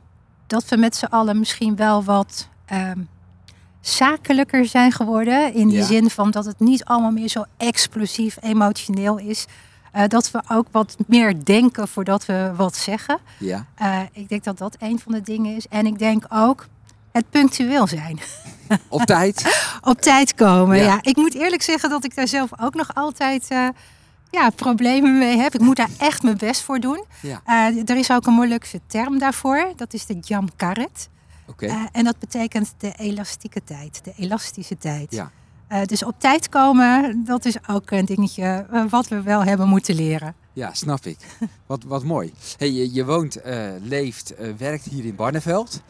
dat 0.48 0.70
we 0.70 0.78
met 0.78 0.96
z'n 0.96 1.06
allen 1.06 1.40
misschien 1.40 1.76
wel 1.76 2.04
wat 2.04 2.48
ehm, 2.66 3.00
zakelijker 3.82 4.66
zijn 4.66 4.92
geworden. 4.92 5.54
In 5.54 5.68
die 5.68 5.78
Ja. 5.78 5.86
zin 5.86 6.10
van 6.10 6.32
dat 6.32 6.46
het 6.46 6.60
niet 6.60 6.84
allemaal 6.86 7.12
meer 7.12 7.28
zo 7.28 7.44
explosief 7.58 8.38
emotioneel 8.42 9.18
is. 9.18 9.46
Eh, 9.92 10.08
dat 10.08 10.32
we 10.32 10.42
ook 10.48 10.68
wat 10.72 10.96
meer 11.08 11.46
denken 11.46 11.88
voordat 11.88 12.26
we 12.26 12.52
wat 12.56 12.76
zeggen. 12.76 13.20
Ja, 13.40 13.66
Eh, 13.76 14.00
ik 14.12 14.30
denk 14.30 14.44
dat 14.44 14.58
dat 14.58 14.76
een 14.80 15.00
van 15.00 15.12
de 15.12 15.22
dingen 15.22 15.56
is. 15.56 15.68
En 15.68 15.86
ik 15.86 16.00
denk 16.00 16.26
ook 16.30 16.68
Het 17.12 17.30
punctueel 17.30 17.88
zijn. 17.88 18.20
Op 18.90 19.02
tijd? 19.02 19.66
Op 19.92 20.02
tijd 20.02 20.36
komen, 20.36 20.78
Ja. 20.78 20.84
ja. 20.84 21.00
Ik 21.02 21.16
moet 21.16 21.34
eerlijk 21.34 21.62
zeggen 21.62 21.90
dat 21.90 22.04
ik 22.06 22.16
daar 22.16 22.28
zelf 22.28 22.50
ook 22.62 22.74
nog 22.74 22.94
altijd 22.96 23.46
eh, 23.50 23.68
ja, 24.30 24.50
problemen 24.50 25.18
mee 25.18 25.38
heb. 25.38 25.54
Ik 25.54 25.62
moet 25.62 25.76
daar 25.76 25.90
echt 25.98 26.24
mijn 26.24 26.38
best 26.38 26.62
voor 26.62 26.80
doen. 26.80 27.06
Ja. 27.22 27.42
Er 27.86 27.98
is 27.98 28.12
ook 28.12 28.26
een 28.26 28.34
Molukse 28.34 28.80
term 28.88 29.20
daarvoor. 29.20 29.74
Dat 29.76 29.94
is 29.94 30.06
de 30.06 30.18
jam 30.22 30.48
karet. 30.56 31.10
Oké. 31.48 31.88
En 31.92 32.04
dat 32.04 32.20
betekent 32.20 32.74
de 32.78 32.94
elastieke 32.98 33.64
tijd, 33.64 34.00
de 34.04 34.14
elastische 34.18 34.78
tijd. 34.78 35.12
Ja. 35.12 35.32
Eh, 35.72 35.82
dus 35.86 36.04
op 36.04 36.16
tijd 36.18 36.50
komen, 36.50 37.24
dat 37.26 37.46
is 37.46 37.56
ook 37.68 37.92
een 37.92 38.06
dingetje 38.06 38.66
eh, 38.72 38.84
wat 38.90 39.08
we 39.08 39.22
wel 39.22 39.44
hebben 39.44 39.68
moeten 39.68 39.96
leren. 39.96 40.36
Ja, 40.54 40.74
snap 40.74 41.06
ik. 41.06 41.18
Wat, 41.66 41.84
wat 41.84 42.04
mooi. 42.04 42.34
Hey, 42.58 42.72
je, 42.72 43.06
woont, 43.06 43.36
eh, 43.36 43.70
leeft, 43.82 44.34
werkt 44.58 44.86
hier 44.86 45.06
in 45.06 45.16
Barneveld. 45.16 45.82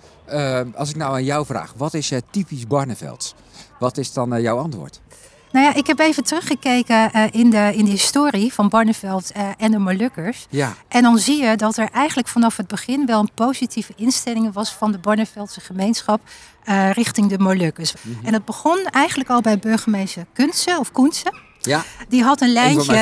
Als 0.75 0.89
ik 0.89 0.95
nou 0.95 1.13
aan 1.13 1.23
jou 1.23 1.45
vraag, 1.45 1.73
wat 1.77 1.93
is 1.93 2.13
typisch 2.29 2.67
Barnevelds? 2.67 3.35
Wat 3.79 3.97
is 3.97 4.13
dan 4.13 4.41
jouw 4.41 4.57
antwoord? 4.57 5.01
Nou 5.51 5.65
ja, 5.65 5.73
ik 5.73 5.87
heb 5.87 5.99
even 5.99 6.23
teruggekeken 6.23 7.11
eh, 7.11 7.23
in, 7.31 7.49
de, 7.49 7.71
in 7.75 7.85
de 7.85 7.91
historie 7.91 8.53
van 8.53 8.69
Barneveld 8.69 9.31
eh, 9.31 9.43
en 9.57 9.71
de 9.71 9.77
Molukkers. 9.77 10.45
Ja, 10.49 10.73
En 10.87 11.01
dan 11.01 11.17
zie 11.17 11.43
je 11.43 11.55
dat 11.55 11.77
er 11.77 11.89
eigenlijk 11.91 12.27
vanaf 12.27 12.57
het 12.57 12.67
begin 12.67 13.05
wel 13.05 13.19
een 13.19 13.29
positieve 13.35 13.93
instelling 13.95 14.53
was 14.53 14.71
van 14.73 14.91
de 14.91 14.97
Barneveldse 14.97 15.61
gemeenschap 15.61 16.21
eh, 16.63 16.91
richting 16.91 17.29
de 17.29 17.37
Molukkers. 17.39 17.93
Mhm. 18.01 18.25
En 18.25 18.31
dat 18.31 18.45
begon 18.45 18.77
eigenlijk 18.91 19.29
al 19.29 19.41
bij 19.41 19.59
burgemeester 19.59 20.25
Kunze 20.33 20.77
of 20.79 20.91
Koense. 20.91 21.33
ja, 21.59 21.83
Die 22.09 22.23
had 22.23 22.41
een 22.41 22.51
lijntje. 22.51 22.95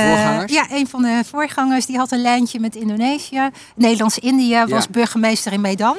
Ja, 0.45 0.65
een 0.69 0.87
van 0.87 1.01
de 1.01 1.21
voorgangers. 1.25 1.85
Die 1.85 1.97
had 1.97 2.11
een 2.11 2.21
lijntje 2.21 2.59
met 2.59 2.75
Indonesië. 2.75 3.49
Nederlands-Indië 3.75 4.65
was 4.67 4.87
burgemeester 4.87 5.51
in 5.53 5.61
Medan, 5.61 5.97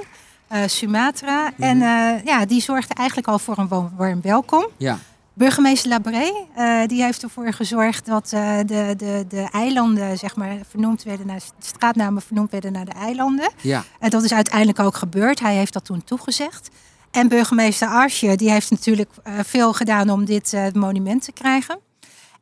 Sumatra. 0.67 1.51
Mhm. 1.57 1.63
En 1.63 1.79
ja, 2.25 2.45
die 2.47 2.61
zorgde 2.61 2.95
eigenlijk 2.95 3.29
al 3.29 3.39
voor 3.39 3.59
een 3.59 3.91
warm 3.97 4.21
welkom. 4.23 4.67
ja. 4.77 4.99
Burgemeester 5.41 5.89
Labré, 5.89 6.47
eh, 6.55 6.87
die 6.87 7.03
heeft 7.03 7.23
ervoor 7.23 7.53
gezorgd 7.53 8.07
dat 8.07 8.33
eh, 8.33 8.59
de, 8.67 8.95
de, 8.97 9.25
de 9.29 9.49
eilanden, 9.53 10.19
zeg 10.19 10.37
maar, 10.37 10.57
vernoemd 10.69 11.03
werden 11.03 11.27
naar 11.27 11.39
de 11.39 11.67
straatnamen 11.67 12.23
vernoemd 12.23 12.51
werden 12.51 12.73
naar 12.73 12.85
de 12.85 12.93
eilanden. 12.93 13.51
ja. 13.61 13.85
En 13.99 14.11
dat 14.11 14.25
is 14.25 14.33
uiteindelijk 14.33 14.79
ook 14.79 14.97
gebeurd. 14.97 15.41
Hij 15.41 15.55
heeft 15.55 15.73
dat 15.73 15.85
toen 15.85 16.05
toegezegd. 16.05 16.69
En 17.11 17.29
burgemeester 17.29 17.89
Arsje, 17.89 18.37
die 18.37 18.51
heeft 18.51 18.71
natuurlijk 18.71 19.11
eh, 19.23 19.35
veel 19.45 19.73
gedaan 19.73 20.11
om 20.11 20.25
dit 20.25 20.57
monument 20.73 21.25
te 21.25 21.33
krijgen. 21.33 21.79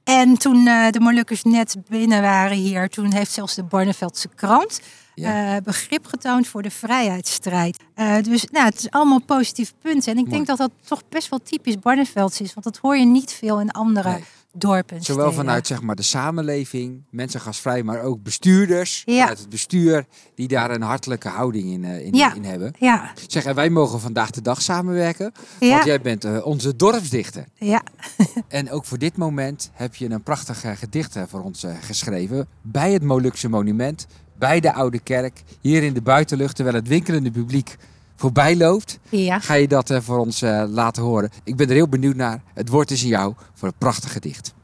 En 0.04 0.38
toen 0.38 0.64
de 0.64 1.00
Molukkers 1.00 1.42
net 1.42 1.76
binnen 1.88 2.22
waren 2.22 2.56
hier, 2.56 2.88
toen 2.88 3.12
heeft 3.12 3.32
zelfs 3.32 3.54
de 3.54 3.62
Barneveldse 3.62 4.28
krant 4.34 4.80
Ja. 5.20 5.56
eh, 5.56 5.62
begrip 5.62 6.06
getoond 6.06 6.46
voor 6.46 6.62
de 6.62 6.70
vrijheidsstrijd. 6.70 7.76
Eh, 7.94 8.16
dus 8.22 8.44
nou, 8.52 8.64
het 8.66 8.78
is 8.78 8.90
allemaal 8.90 9.20
positieve 9.20 9.72
punten. 9.82 10.12
En 10.12 10.18
ik 10.18 10.24
Mooi. 10.24 10.34
denk 10.36 10.46
dat 10.46 10.58
dat 10.58 10.70
toch 10.88 11.02
best 11.08 11.28
wel 11.28 11.38
typisch 11.42 11.78
Barnevelds 11.78 12.40
is, 12.40 12.54
want 12.54 12.66
dat 12.66 12.76
hoor 12.76 12.96
je 12.96 13.06
niet 13.06 13.32
veel 13.32 13.60
in 13.60 13.70
andere 13.70 14.10
Nee. 14.10 14.24
dorpen. 14.52 14.96
en 14.96 15.02
Zowel 15.02 15.26
steden. 15.26 15.44
vanuit 15.44 15.66
zeg 15.66 15.82
maar, 15.82 15.94
de 15.96 16.02
samenleving, 16.02 17.02
mensen 17.10 17.40
gasvrij, 17.40 17.82
maar 17.82 18.02
ook 18.02 18.22
bestuurders 18.22 19.02
Ja. 19.06 19.20
vanuit 19.20 19.38
het 19.38 19.48
bestuur 19.48 20.06
die 20.34 20.48
daar 20.48 20.70
een 20.70 20.82
hartelijke 20.82 21.28
houding 21.28 21.64
in, 21.72 21.84
eh, 21.84 22.04
in, 22.06 22.14
Ja. 22.14 22.34
in 22.34 22.44
hebben. 22.44 22.72
Ja, 22.78 23.12
Zeg, 23.26 23.44
en 23.44 23.54
wij 23.54 23.70
mogen 23.70 24.00
vandaag 24.00 24.30
de 24.30 24.42
dag 24.42 24.62
samenwerken, 24.62 25.32
ja, 25.60 25.70
want 25.70 25.84
jij 25.84 26.00
bent 26.00 26.42
onze 26.42 26.76
dorpsdichter. 26.76 27.44
ja. 27.54 27.82
En 28.48 28.70
ook 28.70 28.84
voor 28.84 28.98
dit 28.98 29.16
moment 29.16 29.70
heb 29.72 29.94
je 29.94 30.10
een 30.10 30.22
prachtig 30.22 30.64
gedicht 30.78 31.16
voor 31.28 31.40
ons 31.42 31.64
geschreven. 31.80 32.48
Bij 32.62 32.92
het 32.92 33.02
Molukse 33.02 33.48
monument, 33.48 34.06
bij 34.38 34.60
de 34.60 34.72
Oude 34.72 34.98
Kerk, 34.98 35.42
hier 35.60 35.82
in 35.82 35.92
de 35.94 36.02
buitenlucht, 36.02 36.56
terwijl 36.56 36.76
het 36.76 36.88
winkelende 36.88 37.30
publiek 37.30 37.76
voorbij 38.16 38.56
loopt. 38.56 38.98
ja. 39.08 39.38
Ga 39.38 39.54
je 39.54 39.68
dat 39.68 39.90
eh, 39.90 40.00
voor 40.00 40.18
ons 40.18 40.42
eh, 40.42 40.64
laten 40.68 41.02
horen? 41.02 41.30
Ik 41.44 41.56
ben 41.56 41.68
er 41.68 41.74
heel 41.74 41.88
benieuwd 41.88 42.16
naar. 42.16 42.40
Het 42.54 42.68
woord 42.68 42.90
is 42.90 43.02
in 43.02 43.08
jou 43.08 43.34
voor 43.54 43.68
een 43.68 43.74
prachtig 43.78 44.12
gedicht. 44.12 44.54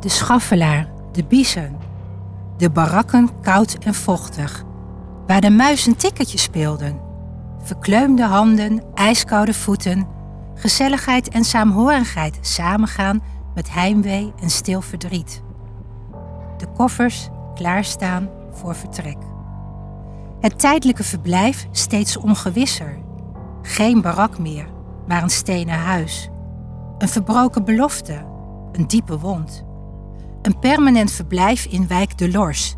De 0.00 0.08
schaffelaar, 0.08 0.92
de 1.12 1.24
biezen. 1.24 1.76
De 2.56 2.70
barakken 2.70 3.30
koud 3.40 3.76
en 3.84 3.94
vochtig. 3.94 4.64
Waar 5.26 5.40
de 5.40 5.50
muizen 5.50 5.96
tikketje 5.96 6.38
speelden. 6.38 7.00
Verkleumde 7.62 8.24
handen, 8.24 8.82
ijskoude 8.94 9.54
voeten. 9.54 10.06
Gezelligheid 10.54 11.28
en 11.28 11.44
saamhorigheid 11.44 12.38
samengaan 12.40 13.22
met 13.54 13.72
heimwee 13.72 14.32
en 14.40 14.50
stil 14.50 14.80
verdriet. 14.80 15.42
De 16.62 16.68
koffers 16.76 17.28
klaarstaan 17.54 18.28
voor 18.50 18.74
vertrek. 18.74 19.16
Het 20.40 20.58
tijdelijke 20.58 21.04
verblijf 21.04 21.66
steeds 21.70 22.16
ongewisser. 22.16 22.98
Geen 23.62 24.00
barak 24.00 24.38
meer, 24.38 24.66
maar 25.06 25.22
een 25.22 25.30
stenen 25.30 25.78
huis. 25.78 26.30
Een 26.98 27.08
verbroken 27.08 27.64
belofte, 27.64 28.24
een 28.72 28.86
diepe 28.86 29.18
wond. 29.18 29.64
Een 30.42 30.58
permanent 30.58 31.10
verblijf 31.10 31.64
in 31.64 31.86
wijk 31.86 32.18
De 32.18 32.30
Lors. 32.30 32.76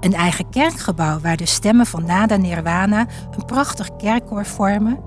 Een 0.00 0.14
eigen 0.14 0.50
kerkgebouw 0.50 1.18
waar 1.20 1.36
de 1.36 1.46
stemmen 1.46 1.86
van 1.86 2.04
Nada 2.04 2.36
Nirwana 2.36 3.06
een 3.30 3.44
prachtig 3.44 3.96
kerkkoor 3.96 4.46
vormen. 4.46 4.98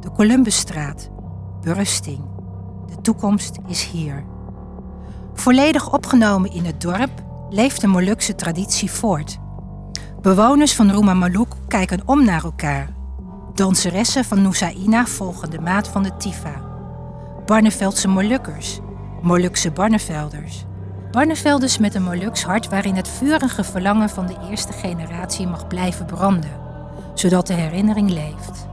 De 0.00 0.10
Columbusstraat. 0.10 1.10
Berusting. 1.60 2.20
De 2.86 3.00
toekomst 3.00 3.58
is 3.66 3.84
hier. 3.84 4.24
Volledig 5.34 5.92
opgenomen 5.92 6.52
in 6.52 6.64
het 6.64 6.80
dorp 6.80 7.21
leeft 7.52 7.80
de 7.80 7.86
Molukse 7.86 8.34
traditie 8.34 8.90
voort. 8.90 9.38
Bewoners 10.22 10.74
van 10.74 10.90
Rumamaluk 10.90 11.54
kijken 11.68 12.02
om 12.04 12.24
naar 12.24 12.44
elkaar. 12.44 12.88
Danseressen 13.54 14.24
van 14.24 14.42
Nusaina 14.42 15.06
volgen 15.06 15.50
de 15.50 15.60
maat 15.60 15.88
van 15.88 16.02
de 16.02 16.16
Tifa. 16.16 16.62
Barneveldse 17.46 18.08
Molukkers, 18.08 18.80
Molukse 19.22 19.70
Barnevelders. 19.70 20.64
Barnevelders 21.10 21.78
met 21.78 21.94
een 21.94 22.02
Moluks 22.02 22.42
hart 22.42 22.68
waarin 22.68 22.94
het 22.94 23.08
vurige 23.08 23.64
verlangen 23.64 24.08
van 24.10 24.26
de 24.26 24.36
eerste 24.50 24.72
generatie 24.72 25.46
mag 25.46 25.66
blijven 25.66 26.06
branden, 26.06 26.60
zodat 27.14 27.46
de 27.46 27.54
herinnering 27.54 28.10
leeft. 28.10 28.71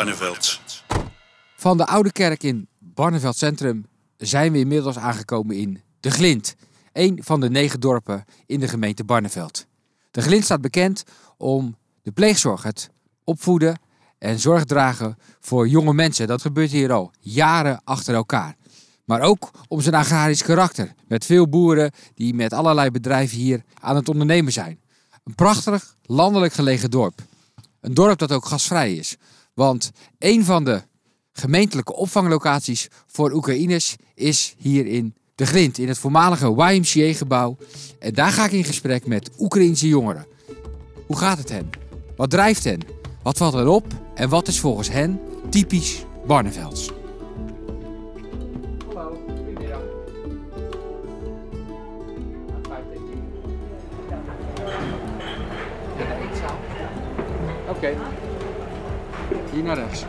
Barneveld. 0.00 0.60
Van 1.56 1.76
de 1.76 1.86
Oude 1.86 2.12
Kerk 2.12 2.42
in 2.42 2.68
Barneveld 2.78 3.36
Centrum 3.36 3.86
zijn 4.16 4.52
we 4.52 4.58
inmiddels 4.58 4.98
aangekomen 4.98 5.56
in 5.56 5.82
De 6.00 6.10
Glint. 6.10 6.54
Een 6.92 7.18
van 7.22 7.40
de 7.40 7.50
negen 7.50 7.80
dorpen 7.80 8.24
in 8.46 8.60
de 8.60 8.68
gemeente 8.68 9.04
Barneveld. 9.04 9.66
De 10.10 10.22
Glint 10.22 10.44
staat 10.44 10.60
bekend 10.60 11.02
om 11.36 11.76
de 12.02 12.12
pleegzorg, 12.12 12.62
het 12.62 12.90
opvoeden 13.24 13.80
en 14.18 14.38
zorg 14.38 14.64
dragen 14.64 15.16
voor 15.40 15.68
jonge 15.68 15.94
mensen. 15.94 16.26
Dat 16.26 16.42
gebeurt 16.42 16.70
hier 16.70 16.92
al 16.92 17.12
jaren 17.18 17.80
achter 17.84 18.14
elkaar. 18.14 18.56
Maar 19.04 19.20
ook 19.20 19.50
om 19.68 19.80
zijn 19.80 19.94
agrarisch 19.94 20.42
karakter. 20.42 20.94
Met 21.08 21.24
veel 21.24 21.48
boeren 21.48 21.92
die 22.14 22.34
met 22.34 22.52
allerlei 22.52 22.90
bedrijven 22.90 23.36
hier 23.36 23.62
aan 23.80 23.96
het 23.96 24.08
ondernemen 24.08 24.52
zijn. 24.52 24.80
Een 25.24 25.34
prachtig 25.34 25.96
landelijk 26.02 26.52
gelegen 26.52 26.90
dorp. 26.90 27.22
Een 27.80 27.94
dorp 27.94 28.18
dat 28.18 28.32
ook 28.32 28.46
gasvrij 28.46 28.94
is. 28.94 29.16
Want 29.54 29.90
een 30.18 30.44
van 30.44 30.64
de 30.64 30.82
gemeentelijke 31.32 31.94
opvanglocaties 31.94 32.88
voor 33.06 33.32
Oekraïners 33.32 33.96
is 34.14 34.54
hier 34.58 34.86
in 34.86 35.14
De 35.34 35.46
Glint, 35.46 35.78
in 35.78 35.88
het 35.88 35.98
voormalige 35.98 36.46
YMCA-gebouw. 36.46 37.56
En 37.98 38.14
daar 38.14 38.32
ga 38.32 38.44
ik 38.44 38.52
in 38.52 38.64
gesprek 38.64 39.06
met 39.06 39.30
Oekraïnse 39.38 39.88
jongeren. 39.88 40.26
Hoe 41.06 41.16
gaat 41.16 41.38
het 41.38 41.48
hen? 41.48 41.70
Wat 42.16 42.30
drijft 42.30 42.64
hen? 42.64 42.80
Wat 43.22 43.36
valt 43.36 43.54
er 43.54 43.68
op? 43.68 43.86
En 44.14 44.28
wat 44.28 44.48
is 44.48 44.60
volgens 44.60 44.88
hen 44.88 45.20
typisch 45.48 46.04
Barnevelds? 46.26 46.90
Hallo, 48.86 49.18
goedemiddag. 49.26 49.80
de 55.96 56.04
eetzaal. 56.30 56.58
Hier 59.52 59.62
naar 59.62 59.76
rechts. 59.76 60.04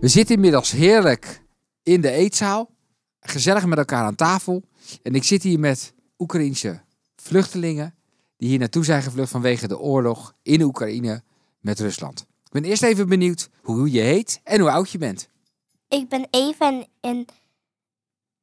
We 0.00 0.08
zitten 0.08 0.34
inmiddels 0.34 0.70
heerlijk 0.70 1.42
in 1.82 2.00
de 2.00 2.10
eetzaal. 2.10 2.70
Gezellig 3.20 3.66
met 3.66 3.78
elkaar 3.78 4.04
aan 4.04 4.14
tafel. 4.14 4.62
En 5.02 5.14
ik 5.14 5.24
zit 5.24 5.42
hier 5.42 5.58
met 5.58 5.94
Oekraïense 6.18 6.80
vluchtelingen. 7.16 7.94
Die 8.36 8.48
hier 8.48 8.58
naartoe 8.58 8.84
zijn 8.84 9.02
gevlucht 9.02 9.30
vanwege 9.30 9.68
de 9.68 9.78
oorlog 9.78 10.34
in 10.42 10.62
Oekraïne 10.62 11.22
met 11.60 11.80
Rusland. 11.80 12.26
ben 12.50 12.64
eerst 12.64 12.82
even 12.82 13.08
benieuwd 13.08 13.50
hoe 13.62 13.90
je 13.90 14.00
heet 14.00 14.40
en 14.44 14.60
hoe 14.60 14.70
oud 14.70 14.90
je 14.90 14.98
bent. 14.98 15.28
Ik 15.88 16.08
ben 16.08 16.26
Eva 16.30 16.68
en, 16.68 16.86
en 17.00 17.26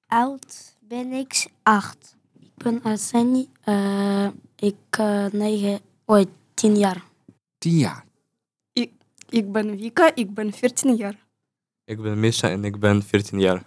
oud 0.08 0.76
ben 0.80 1.12
ik 1.12 1.48
acht. 1.64 2.16
Ik 2.40 2.64
ben 2.64 2.84
Arseni. 2.84 3.50
eh 3.64 4.28
ik 4.56 4.98
uh, 5.00 5.26
negen, 5.26 5.80
ooit 6.06 6.30
tien 6.54 6.78
jaar. 6.78 7.04
Tien 7.58 7.78
jaar. 7.78 8.06
Ik 9.32 9.52
ben 9.52 9.78
Vika, 9.78 10.16
ik 10.16 10.34
ben 10.34 10.54
14 10.54 10.96
jaar. 10.96 11.26
Ik 11.86 12.02
ben 12.02 12.20
Misha 12.20 12.50
en 12.50 12.66
ik 12.66 12.80
ben 12.80 13.04
14 13.04 13.40
jaar. 13.40 13.64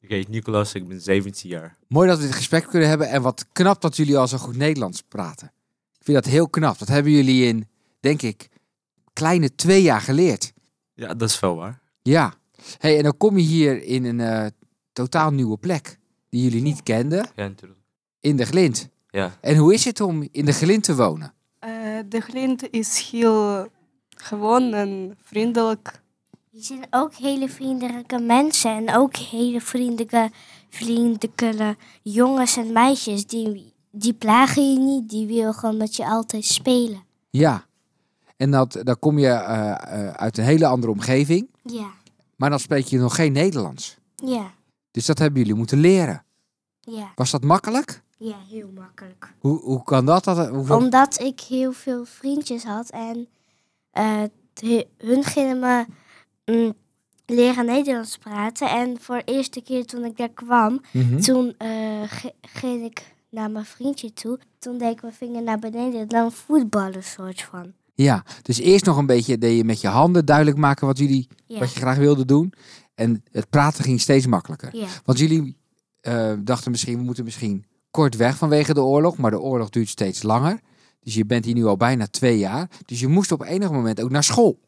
Ik 0.00 0.08
heet 0.08 0.28
Nicolas, 0.28 0.74
ik 0.74 0.88
ben 0.88 1.00
17 1.00 1.50
jaar. 1.50 1.76
Mooi 1.88 2.08
dat 2.08 2.18
we 2.18 2.24
dit 2.24 2.34
gesprek 2.34 2.66
kunnen 2.66 2.88
hebben 2.88 3.08
en 3.08 3.22
wat 3.22 3.46
knap 3.52 3.80
dat 3.80 3.96
jullie 3.96 4.18
al 4.18 4.28
zo 4.28 4.38
goed 4.38 4.56
Nederlands 4.56 5.02
praten. 5.02 5.52
Ik 5.98 6.04
vind 6.04 6.22
dat 6.22 6.32
heel 6.32 6.48
knap. 6.48 6.78
Dat 6.78 6.88
hebben 6.88 7.12
jullie 7.12 7.46
in, 7.46 7.68
denk 8.00 8.22
ik, 8.22 8.48
kleine 9.12 9.54
twee 9.54 9.82
jaar 9.82 10.00
geleerd. 10.00 10.52
Ja, 10.94 11.14
dat 11.14 11.28
is 11.28 11.40
wel 11.40 11.56
waar. 11.56 11.80
Ja. 12.02 12.34
Hey, 12.78 12.96
en 12.96 13.02
dan 13.02 13.16
kom 13.16 13.38
je 13.38 13.44
hier 13.44 13.82
in 13.82 14.04
een 14.04 14.18
uh, 14.18 14.46
totaal 14.92 15.30
nieuwe 15.30 15.56
plek 15.56 15.98
die 16.28 16.42
jullie 16.42 16.62
niet 16.62 16.82
kenden. 16.82 17.26
Ja, 17.36 17.48
natuurlijk. 17.48 17.80
In 18.20 18.36
de 18.36 18.44
Glint. 18.44 18.88
Ja. 19.10 19.38
En 19.40 19.56
hoe 19.56 19.74
is 19.74 19.84
het 19.84 20.00
om 20.00 20.28
in 20.30 20.44
de 20.44 20.52
Glint 20.52 20.84
te 20.84 20.96
wonen? 20.96 21.34
Uh, 21.64 21.98
de 22.08 22.20
Glint 22.20 22.70
is 22.70 23.08
heel 23.10 23.68
gewoon 24.22 24.72
en 24.72 25.16
vriendelijk. 25.22 26.00
Je 26.50 26.62
zijn 26.62 26.86
ook 26.90 27.14
hele 27.14 27.48
vriendelijke 27.48 28.18
mensen 28.18 28.70
en 28.70 28.96
ook 28.96 29.16
hele 29.16 29.60
vriendelijke, 29.60 30.30
vriendelijke 30.68 31.76
jongens 32.02 32.56
en 32.56 32.72
meisjes. 32.72 33.26
Die, 33.26 33.72
die 33.90 34.12
plagen 34.12 34.72
je 34.72 34.78
niet, 34.78 35.08
die 35.08 35.26
willen 35.26 35.54
gewoon 35.54 35.76
met 35.76 35.96
je 35.96 36.06
altijd 36.06 36.44
spelen. 36.44 37.02
Ja, 37.30 37.64
en 38.36 38.50
dat, 38.50 38.80
dan 38.82 38.98
kom 38.98 39.18
je 39.18 39.26
uh, 39.28 39.98
uh, 39.98 40.10
uit 40.10 40.38
een 40.38 40.44
hele 40.44 40.66
andere 40.66 40.92
omgeving. 40.92 41.48
Ja. 41.62 41.90
Maar 42.36 42.50
dan 42.50 42.60
spreek 42.60 42.84
je 42.84 42.98
nog 42.98 43.14
geen 43.14 43.32
Nederlands. 43.32 43.96
Ja. 44.16 44.50
Dus 44.90 45.06
dat 45.06 45.18
hebben 45.18 45.40
jullie 45.40 45.54
moeten 45.54 45.78
leren. 45.78 46.24
Ja. 46.80 47.12
Was 47.14 47.30
dat 47.30 47.44
makkelijk? 47.44 48.02
Ja, 48.18 48.36
heel 48.48 48.70
makkelijk. 48.74 49.34
Hoe, 49.38 49.60
hoe 49.60 49.82
kan 49.84 50.06
dat? 50.06 50.24
dat 50.24 50.48
hoe... 50.48 50.76
Omdat 50.76 51.20
ik 51.20 51.40
heel 51.40 51.72
veel 51.72 52.04
vriendjes 52.04 52.64
had 52.64 52.90
en 52.90 53.28
hun 54.96 55.24
gingen 55.24 55.58
me 55.58 55.84
mm, 56.46 56.72
leren 57.26 57.66
Nederlands 57.66 58.18
praten. 58.18 58.70
En 58.70 58.96
voor 59.00 59.16
de 59.16 59.32
eerste 59.32 59.62
keer 59.62 59.86
toen 59.86 60.04
ik 60.04 60.16
daar 60.16 60.28
kwam, 60.28 60.80
Mhm. 60.92 61.04
mm 61.04 61.10
-hmm. 61.10 61.20
toen 61.20 61.54
uh, 61.58 62.02
ging 62.40 62.84
ik 62.84 63.14
naar 63.30 63.50
mijn 63.50 63.64
vriendje 63.64 64.12
toe. 64.12 64.38
Toen 64.58 64.78
deed 64.78 64.90
ik 64.90 65.02
mijn 65.02 65.14
vinger 65.14 65.42
naar 65.42 65.58
beneden 65.58 66.00
en 66.00 66.08
dan 66.08 66.32
voetballen 66.32 67.04
soort 67.04 67.42
van. 67.42 67.72
Ja, 67.94 68.24
dus 68.42 68.58
eerst 68.58 68.84
nog 68.84 68.96
een 68.96 69.06
beetje 69.06 69.38
deed 69.38 69.56
je 69.56 69.64
met 69.64 69.80
je 69.80 69.88
handen 69.88 70.24
duidelijk 70.24 70.56
maken 70.56 70.86
wat 70.86 70.98
jullie, 70.98 71.28
ja. 71.46 71.58
wat 71.58 71.72
je 71.72 71.80
graag 71.80 71.96
wilde 71.96 72.24
doen. 72.24 72.52
En 72.94 73.22
het 73.30 73.50
praten 73.50 73.84
ging 73.84 74.00
steeds 74.00 74.26
makkelijker. 74.26 74.76
Ja. 74.76 74.86
Want 75.04 75.18
jullie 75.18 75.56
uh, 76.02 76.32
dachten 76.38 76.70
misschien, 76.70 76.96
we 76.96 77.02
moeten 77.02 77.24
misschien 77.24 77.64
kort 77.90 78.16
weg 78.16 78.36
vanwege 78.36 78.74
de 78.74 78.82
oorlog. 78.82 79.16
Maar 79.16 79.30
de 79.30 79.40
oorlog 79.40 79.70
duurt 79.70 79.88
steeds 79.88 80.22
langer. 80.22 80.60
Dus 81.02 81.14
je 81.14 81.26
bent 81.26 81.44
hier 81.44 81.54
nu 81.54 81.64
al 81.64 81.76
bijna 81.76 82.06
twee 82.06 82.38
jaar. 82.38 82.68
Dus 82.86 83.00
je 83.00 83.08
moest 83.08 83.32
op 83.32 83.42
enig 83.42 83.70
moment 83.70 84.00
ook 84.00 84.10
naar 84.10 84.24
school. 84.24 84.58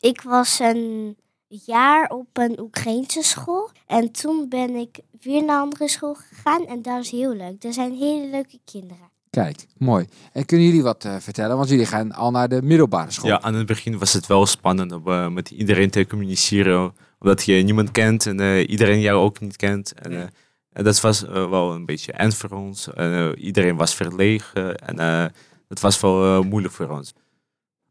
Ik 0.00 0.20
was 0.20 0.58
een 0.58 1.16
jaar 1.48 2.08
op 2.08 2.26
een 2.32 2.60
Oekraïnse 2.60 3.22
school. 3.22 3.70
En 3.86 4.12
toen 4.12 4.48
ben 4.48 4.74
ik 4.74 4.98
weer 5.20 5.44
naar 5.44 5.56
een 5.56 5.62
andere 5.62 5.88
school 5.88 6.14
gegaan. 6.14 6.66
En 6.66 6.82
dat 6.82 7.04
is 7.04 7.10
heel 7.10 7.34
leuk. 7.34 7.64
Er 7.64 7.72
zijn 7.72 7.92
hele 7.92 8.30
leuke 8.30 8.58
kinderen. 8.64 9.08
Kijk, 9.30 9.66
mooi. 9.78 10.06
En 10.32 10.44
kunnen 10.44 10.66
jullie 10.66 10.82
wat 10.82 11.04
uh, 11.04 11.16
vertellen? 11.18 11.56
Want 11.56 11.68
jullie 11.68 11.86
gaan 11.86 12.12
al 12.12 12.30
naar 12.30 12.48
de 12.48 12.62
middelbare 12.62 13.10
school. 13.10 13.30
Ja, 13.30 13.40
aan 13.40 13.54
het 13.54 13.66
begin 13.66 13.98
was 13.98 14.12
het 14.12 14.26
wel 14.26 14.46
spannend 14.46 14.92
om 14.92 15.08
uh, 15.08 15.28
met 15.28 15.50
iedereen 15.50 15.90
te 15.90 16.06
communiceren. 16.06 16.94
Omdat 17.18 17.44
je 17.44 17.54
niemand 17.54 17.90
kent 17.90 18.26
en 18.26 18.40
uh, 18.40 18.68
iedereen 18.68 19.00
jou 19.00 19.20
ook 19.20 19.40
niet 19.40 19.56
kent. 19.56 19.92
En 19.92 20.30
dat 20.72 21.00
was 21.00 21.20
wel 21.20 21.72
een 21.72 21.86
beetje 21.86 22.12
eng 22.12 22.30
voor 22.30 22.50
ons. 22.50 22.88
iedereen 23.36 23.76
was 23.76 23.94
verlegen 23.94 24.76
en 24.76 25.32
het 25.70 25.80
was 25.80 26.00
wel 26.00 26.42
moeilijk 26.42 26.74
voor 26.74 26.88
ons. 26.88 27.12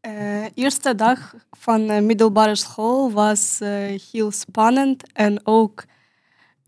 Uh, 0.06 0.44
eerste 0.54 0.94
dag 0.94 1.34
van 1.50 1.90
uh, 1.90 2.00
middelbare 2.00 2.56
school 2.56 3.12
was 3.12 3.58
uh, 3.62 4.00
heel 4.12 4.30
spannend 4.30 5.12
en 5.12 5.40
ook 5.46 5.84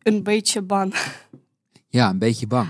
een 0.02 0.22
beetje 0.22 0.62
bang. 0.62 0.94
Ja, 1.88 2.10
een 2.10 2.18
beetje 2.18 2.46
bang. 2.46 2.68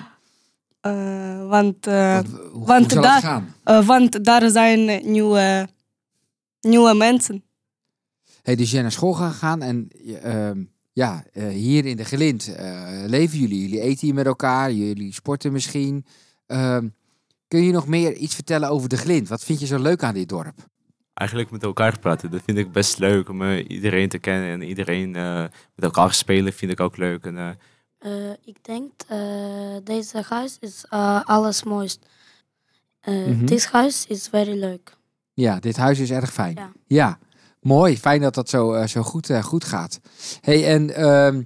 Uh, 0.87 1.49
want, 1.49 1.85
want, 1.85 2.29
hoe, 2.53 2.67
want, 2.67 2.91
daar, 2.91 3.43
uh, 3.65 3.87
want 3.87 4.25
daar 4.25 4.51
zijn 4.51 5.11
nieuwe, 5.13 5.69
nieuwe 6.61 6.95
mensen. 6.95 7.45
Hey, 8.43 8.57
dus 8.57 8.71
jij 8.71 8.83
naar 8.83 8.93
school 8.93 9.13
gaan 9.13 9.33
gaan 9.33 9.63
en 9.63 9.89
uh, 10.25 10.51
ja, 10.93 11.25
uh, 11.33 11.49
hier 11.49 11.87
in 11.87 11.97
de 11.97 12.05
Gelint 12.05 12.49
uh, 12.49 13.05
leven 13.07 13.39
jullie. 13.39 13.61
Jullie 13.61 13.81
eten 13.81 14.07
hier 14.07 14.15
met 14.15 14.27
elkaar, 14.27 14.73
jullie 14.73 15.13
sporten 15.13 15.53
misschien. 15.53 16.05
Kun 17.53 17.65
je 17.65 17.73
nog 17.73 17.87
meer 17.87 18.15
iets 18.15 18.35
vertellen 18.35 18.69
over 18.69 18.89
de 18.89 18.97
Glint? 18.97 19.29
Wat 19.29 19.45
vind 19.45 19.61
je 19.61 19.67
zo 19.67 19.79
leuk 19.79 20.03
aan 20.03 20.15
dit 20.15 20.29
dorp? 20.29 20.55
Eigenlijk 21.15 21.51
met 21.51 21.63
elkaar 21.63 21.99
praten, 21.99 22.31
dat 22.31 22.43
vind 22.45 22.59
ik 22.59 22.73
best 22.73 22.99
leuk 22.99 23.29
om 23.29 23.43
uh, 23.43 23.65
iedereen 23.69 24.09
te 24.09 24.19
kennen 24.19 24.51
en 24.51 24.63
iedereen 24.63 25.15
uh, 25.15 25.41
met 25.75 25.85
elkaar 25.85 26.15
spelen 26.15 26.53
vind 26.53 26.73
ik 26.73 26.81
ook 26.81 26.97
leuk. 26.97 27.25
En, 27.25 27.59
uh, 28.07 28.31
ik 28.45 28.65
denk 28.65 28.93
deze 29.85 30.23
huis 30.29 30.57
is 30.61 30.85
alles 31.25 31.63
mooist. 31.63 32.07
Mm 33.05 33.25
-hmm. 33.25 33.47
Dit 33.47 33.67
huis 33.67 34.07
is 34.07 34.29
very 34.29 34.59
leuk. 34.59 34.97
Ja, 35.33 35.61
dit 35.61 35.77
huis 35.77 35.99
is 35.99 36.11
erg 36.11 36.33
fijn. 36.33 36.55
Ja, 36.55 36.73
ja 36.87 37.19
mooi. 37.61 37.99
Fijn 37.99 38.21
dat 38.21 38.35
dat 38.35 38.49
zo, 38.49 38.87
zo 38.87 39.03
goed, 39.03 39.31
goed 39.43 39.65
gaat. 39.65 40.01
Hey, 40.41 40.67
en 40.67 40.95
ehm, 40.95 41.43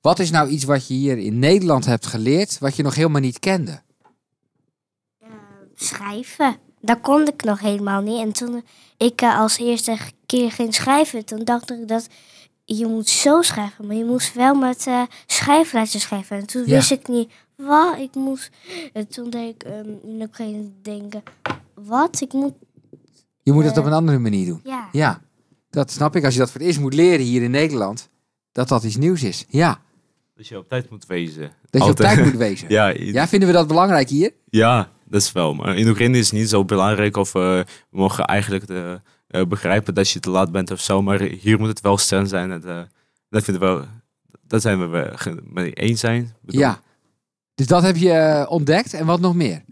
wat 0.00 0.18
is 0.18 0.30
nou 0.30 0.48
iets 0.48 0.64
wat 0.64 0.86
je 0.86 0.94
hier 0.94 1.18
in 1.18 1.38
Nederland 1.38 1.84
hebt 1.84 2.06
geleerd, 2.06 2.58
wat 2.58 2.76
je 2.76 2.82
nog 2.82 2.94
helemaal 2.94 3.20
niet 3.20 3.38
kende? 3.38 3.82
Schrijven. 5.84 6.56
Dat 6.80 7.00
kon 7.00 7.26
ik 7.28 7.44
nog 7.44 7.60
helemaal 7.60 8.00
niet. 8.00 8.20
En 8.20 8.32
toen 8.32 8.64
ik 8.96 9.22
uh, 9.22 9.38
als 9.38 9.58
eerste 9.58 9.96
keer 10.26 10.52
ging 10.52 10.74
schrijven, 10.74 11.24
toen 11.24 11.44
dacht 11.44 11.70
ik 11.70 11.88
dat 11.88 12.08
je 12.64 12.86
moet 12.86 13.08
zo 13.08 13.42
schrijven, 13.42 13.86
maar 13.86 13.96
je 13.96 14.04
moest 14.04 14.34
wel 14.34 14.54
met 14.54 14.86
uh, 14.88 15.02
schrijfletters 15.26 16.02
schrijven. 16.02 16.36
En 16.36 16.46
toen 16.46 16.62
Ja. 16.66 16.74
wist 16.74 16.90
ik 16.90 17.08
niet 17.08 17.30
wat 17.56 17.98
ik 17.98 18.14
moest. 18.14 18.50
En 18.92 19.08
toen 19.08 19.30
deed 19.30 19.54
ik 19.54 19.64
um, 19.66 19.98
in 20.04 20.22
Oekraïne 20.22 20.70
denken, 20.82 21.22
wat? 21.74 22.20
Ik 22.20 22.32
moet, 22.32 22.52
Je 23.42 23.52
moet 23.52 23.64
het 23.64 23.72
Eh, 23.72 23.78
op 23.80 23.86
een 23.86 23.92
andere 23.92 24.18
manier 24.18 24.46
doen. 24.46 24.60
ja. 24.64 24.88
Ja, 24.92 25.20
dat 25.70 25.90
snap 25.90 26.16
ik. 26.16 26.24
Als 26.24 26.32
je 26.34 26.40
dat 26.40 26.50
voor 26.50 26.60
het 26.60 26.68
eerst 26.68 26.80
moet 26.80 26.94
leren 26.94 27.24
hier 27.26 27.42
in 27.42 27.50
Nederland, 27.50 28.08
dat 28.52 28.68
dat 28.68 28.84
iets 28.84 28.96
nieuws 28.96 29.22
is. 29.22 29.44
Ja, 29.48 29.80
Dat 30.36 30.46
je 30.48 30.58
op 30.58 30.68
tijd 30.68 30.90
moet 30.90 31.06
wezen. 31.06 31.42
dat 31.70 31.82
je 31.82 31.90
op 31.90 31.98
Altijd. 31.98 32.14
tijd 32.14 32.24
moet 32.26 32.36
wezen. 32.36 32.68
ja, 32.78 32.88
Ja, 32.88 33.28
vinden 33.28 33.48
we 33.48 33.54
dat 33.54 33.66
belangrijk 33.66 34.08
hier? 34.08 34.32
ja, 34.44 34.90
dat 35.10 35.20
is 35.20 35.32
wel. 35.32 35.54
Maar 35.54 35.76
in 35.76 35.88
Oekraïne 35.88 36.18
is 36.18 36.30
het 36.30 36.38
niet 36.38 36.48
zo 36.48 36.64
belangrijk 36.64 37.16
of 37.16 37.34
eh, 37.34 37.42
we 37.42 37.64
mogen 37.90 38.24
eigenlijk 38.24 38.66
de, 38.66 39.00
eh, 39.26 39.42
begrijpen 39.46 39.94
dat 39.94 40.10
je 40.10 40.20
te 40.20 40.30
laat 40.30 40.52
bent 40.52 40.70
of 40.70 40.80
zo. 40.80 41.02
Maar 41.02 41.20
hier 41.20 41.58
moet 41.58 41.68
het 41.68 41.80
wel 41.80 41.98
streng 41.98 42.28
zijn. 42.28 42.50
En, 42.50 42.64
eh, 42.64 42.82
dat 43.28 43.44
vinden 43.44 43.62
we 43.62 43.68
wel, 43.68 43.84
dat 44.46 44.62
zijn 44.62 44.90
we 44.90 45.12
mee 45.44 45.72
eens 45.72 46.00
zijn. 46.00 46.34
Bedoel, 46.40 46.60
Ja. 46.60 46.80
Dus 47.54 47.66
dat 47.66 47.82
heb 47.82 47.96
je 47.96 48.46
ontdekt 48.48 48.94
en 48.94 49.06
wat 49.06 49.20
nog 49.20 49.34
meer? 49.34 49.62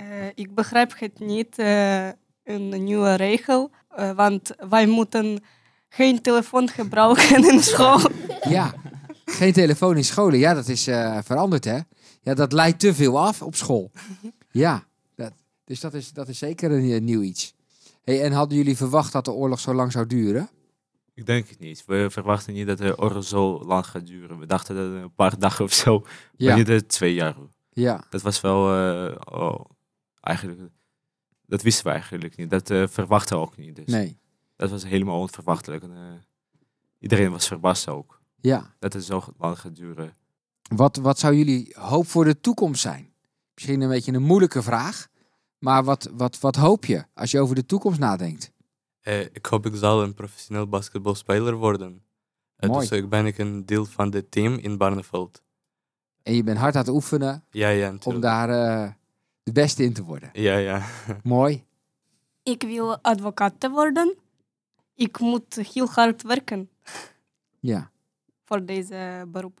Uh, 0.00 0.06
ik 0.34 0.54
begrijp 0.54 0.92
het 0.98 1.18
niet, 1.18 1.58
uh, 1.58 2.06
een 2.44 2.84
nieuwe 2.84 3.14
regel, 3.14 3.70
uh, 3.98 4.10
want 4.10 4.50
wij 4.68 4.86
moeten 4.86 5.42
geen 5.88 6.20
telefoon 6.22 6.68
gebruiken 6.68 7.52
in 7.52 7.62
school. 7.72 8.00
Ja, 8.48 8.74
geen 9.24 9.52
telefoon 9.52 9.96
in 9.96 10.04
scholen. 10.04 10.38
Ja, 10.38 10.54
dat 10.54 10.68
is 10.68 10.86
eh, 10.86 11.18
veranderd 11.24 11.64
hè. 11.64 11.78
Ja, 12.20 12.34
dat 12.34 12.52
leidt 12.52 12.80
te 12.80 12.94
veel 12.94 13.18
af 13.18 13.42
op 13.42 13.54
school. 13.54 13.90
Ja, 14.50 14.84
dat, 15.14 15.32
dus 15.64 15.80
dat 15.80 15.94
is, 15.94 16.12
dat 16.12 16.28
is 16.28 16.38
zeker 16.38 16.70
een 16.70 16.90
eh, 16.90 17.00
nieuw 17.00 17.22
iets. 17.22 17.54
Hey, 18.02 18.22
en 18.22 18.32
hadden 18.32 18.58
jullie 18.58 18.76
verwacht 18.76 19.12
dat 19.12 19.24
de 19.24 19.32
oorlog 19.32 19.60
zo 19.60 19.74
lang 19.74 19.92
zou 19.92 20.06
duren? 20.06 20.50
Ik 21.14 21.26
denk 21.26 21.48
het 21.48 21.58
niet. 21.58 21.84
We 21.86 22.06
verwachten 22.10 22.54
niet 22.54 22.66
dat 22.66 22.78
de 22.78 22.98
oorlog 22.98 23.24
zo 23.24 23.64
lang 23.64 23.86
gaat 23.86 24.06
duren. 24.06 24.38
We 24.38 24.46
dachten 24.46 24.74
dat 24.74 25.02
een 25.02 25.14
paar 25.14 25.38
dagen 25.38 25.64
of 25.64 25.72
zo. 25.72 26.04
Ja. 26.36 26.48
Maar 26.48 26.56
niet 26.56 26.66
dat 26.66 26.88
twee 26.88 27.14
jaar. 27.14 27.36
Ja, 27.72 28.04
Dat 28.10 28.22
was 28.22 28.40
wel 28.40 28.74
eh, 28.74 29.16
oh, 29.40 29.64
eigenlijk. 30.20 30.60
Dat 31.46 31.62
wisten 31.62 31.84
we 31.84 31.90
eigenlijk 31.90 32.36
niet. 32.36 32.50
Dat 32.50 32.70
eh, 32.70 32.86
verwachten 32.86 33.36
we 33.36 33.42
ook 33.42 33.56
niet. 33.56 33.76
Dus 33.76 33.86
nee. 33.86 34.18
dat 34.56 34.70
was 34.70 34.84
helemaal 34.84 35.20
onverwachtelijk. 35.20 35.82
En, 35.82 36.24
iedereen 36.98 37.30
was 37.30 37.46
verbaasd 37.46 37.88
ook. 37.88 38.20
Ja. 38.40 38.74
Dat 38.78 38.92
het 38.92 39.04
zo 39.04 39.22
lang 39.38 39.58
gaat 39.58 39.76
duren. 39.76 40.16
Wat, 40.76 40.96
wat 40.96 41.18
zou 41.18 41.34
jullie 41.34 41.74
hoop 41.78 42.06
voor 42.06 42.24
de 42.24 42.40
toekomst 42.40 42.80
zijn? 42.80 43.12
Misschien 43.54 43.80
een 43.80 43.88
beetje 43.88 44.12
een 44.12 44.22
moeilijke 44.22 44.62
vraag. 44.62 45.08
Maar 45.58 45.84
wat, 45.84 46.10
wat, 46.12 46.38
wat 46.40 46.56
hoop 46.56 46.84
je 46.84 47.04
als 47.14 47.30
je 47.30 47.40
over 47.40 47.54
de 47.54 47.66
toekomst 47.66 47.98
nadenkt? 47.98 48.52
Eh, 49.00 49.20
ik 49.20 49.46
hoop 49.46 49.66
ik 49.66 49.74
zal 49.76 50.02
een 50.02 50.14
professioneel 50.14 50.66
basketbalspeler 50.68 51.54
worden. 51.54 52.02
Eh, 52.56 52.68
Mooi. 52.68 52.88
dus 52.88 52.98
ik 52.98 53.08
ben 53.08 53.26
ik 53.26 53.38
een 53.38 53.66
deel 53.66 53.84
van 53.84 54.12
het 54.14 54.30
team 54.30 54.54
in 54.54 54.76
Barneveld. 54.76 55.42
En 56.22 56.34
je 56.34 56.42
bent 56.42 56.58
hard 56.58 56.74
aan 56.74 56.80
het 56.80 56.90
oefenen 56.90 57.44
Ja, 57.50 57.68
ja, 57.68 57.94
om 58.04 58.20
daar 58.20 58.48
eh, 58.50 58.92
de 59.42 59.52
beste 59.52 59.82
in 59.84 59.92
te 59.92 60.02
worden. 60.04 60.30
Ja, 60.32 60.56
ja. 60.56 60.86
Mooi. 61.22 61.64
Ik 62.42 62.62
wil 62.62 62.98
advocaat 62.98 63.68
worden. 63.70 64.16
ik 64.94 65.18
moet 65.18 65.54
heel 65.54 65.88
hard 65.88 66.22
werken 66.22 66.70
Ja. 67.60 67.90
voor 68.44 68.64
deze 68.64 69.24
beroep. 69.28 69.60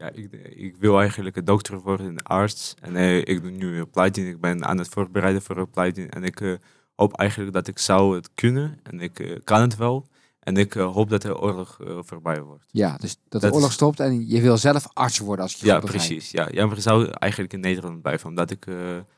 Ja, 0.00 0.10
ik, 0.12 0.32
ik 0.54 0.76
wil 0.76 0.98
eigenlijk 1.00 1.36
een 1.36 1.44
dokter 1.44 1.80
worden, 1.80 2.06
een 2.06 2.22
arts. 2.22 2.74
En 2.80 2.96
eh, 2.96 3.18
ik 3.18 3.42
doe 3.42 3.50
nu 3.50 3.76
een 3.76 3.82
opleiding. 3.82 4.28
Ik 4.28 4.40
ben 4.40 4.64
aan 4.64 4.78
het 4.78 4.88
voorbereiden 4.88 5.42
voor 5.42 5.56
een 5.56 5.62
opleiding. 5.62 6.14
En 6.14 6.24
ik 6.24 6.40
eh, 6.40 6.52
hoop 6.94 7.12
eigenlijk 7.12 7.52
dat 7.52 7.66
ik 7.66 7.78
zou 7.78 8.16
het 8.16 8.30
kunnen. 8.34 8.80
En 8.82 9.00
ik 9.00 9.18
eh, 9.18 9.36
kan 9.44 9.60
het 9.60 9.76
wel. 9.76 10.06
En 10.40 10.56
ik 10.56 10.72
hoop 10.72 11.10
dat 11.10 11.22
de 11.22 11.40
oorlog 11.40 11.78
voorbij 12.00 12.42
wordt. 12.42 12.64
Ja, 12.66 12.96
dus 12.96 13.16
dat 13.28 13.40
de 13.40 13.52
oorlog 13.52 13.72
stopt 13.72 14.00
en 14.00 14.28
je 14.28 14.40
wil 14.40 14.56
zelf 14.56 14.88
arts 14.92 15.18
worden 15.18 15.44
als 15.44 15.54
je 15.54 15.66
Ja, 15.66 15.80
precies. 15.80 16.30
Ja, 16.30 16.48
ja, 16.50 16.66
maar 16.66 16.76
ik 16.76 16.82
zou 16.82 17.10
eigenlijk 17.10 17.52
in 17.52 17.60
Nederland 17.60 18.02
blijven. 18.02 18.28
Omdat 18.28 18.50
ik 18.50 18.66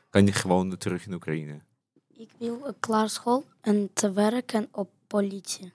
kan 0.09 0.23
niet 0.23 0.35
gewoon 0.35 0.77
terug 0.77 1.05
in 1.05 1.13
Oekraïne. 1.13 1.59
Ik 2.13 2.29
wil 2.37 2.59
een 2.63 2.75
klaarschool 2.79 3.45
en 3.61 3.89
te 3.93 4.11
werken 4.11 4.67
op 4.71 4.89
politie. 5.07 5.73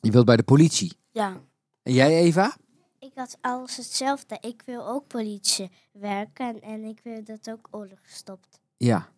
Je 0.00 0.10
wilt 0.10 0.26
bij 0.26 0.36
de 0.36 0.42
politie. 0.42 0.92
Ja. 1.10 1.40
En 1.82 1.92
jij 1.92 2.20
Eva? 2.20 2.56
Ik 3.02 3.12
had 3.14 3.38
alles 3.40 3.76
hetzelfde. 3.76 4.38
Ik 4.40 4.62
wil 4.66 4.88
ook 4.88 5.06
politie 5.06 5.70
werken 5.92 6.60
en 6.60 6.84
ik 6.84 7.00
wil 7.04 7.24
dat 7.24 7.50
ook 7.50 7.68
oorlog 7.70 7.98
stopt. 8.06 8.60
Ja. 8.76 9.08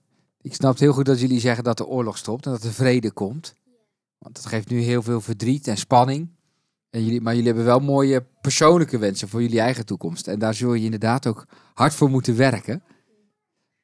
Ik 0.40 0.54
snap 0.54 0.78
heel 0.78 0.92
goed 0.92 1.04
dat 1.04 1.20
jullie 1.20 1.40
zeggen 1.40 1.64
dat 1.64 1.76
de 1.76 1.86
oorlog 1.86 2.18
stopt 2.18 2.46
en 2.46 2.52
dat 2.52 2.62
er 2.62 2.72
vrede 2.72 3.12
komt. 3.12 3.54
Want 4.18 4.34
dat 4.34 4.46
geeft 4.46 4.68
nu 4.68 4.80
heel 4.80 5.02
veel 5.02 5.20
verdriet 5.20 5.66
en 5.66 5.76
spanning. 5.76 6.28
En 6.90 7.04
jullie, 7.04 7.20
maar 7.20 7.32
jullie 7.32 7.48
hebben 7.48 7.66
wel 7.66 7.78
mooie 7.78 8.26
persoonlijke 8.40 8.98
wensen 8.98 9.28
voor 9.28 9.42
jullie 9.42 9.60
eigen 9.60 9.86
toekomst. 9.86 10.28
En 10.28 10.38
daar 10.38 10.54
zul 10.54 10.74
je 10.74 10.84
inderdaad 10.84 11.26
ook 11.26 11.46
hard 11.74 11.94
voor 11.94 12.10
moeten 12.10 12.36
werken. 12.36 12.82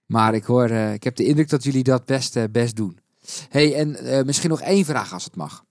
Maar 0.07 0.35
ik, 0.35 0.45
hoor, 0.45 0.71
eh, 0.71 0.93
ik 0.93 1.05
heb 1.05 1.17
de 1.17 1.25
indruk 1.25 1.49
dat 1.49 1.65
jullie 1.65 1.83
dat 1.83 2.05
best, 2.05 2.37
eh, 2.37 2.45
best 2.51 2.77
doen. 2.77 2.99
hey, 3.49 3.75
en 3.75 3.97
eh, 3.97 4.25
misschien 4.25 4.51
nog 4.51 4.61
één 4.61 4.85
vraag 4.85 5.13
als 5.13 5.25
het 5.25 5.37
mag. 5.37 5.65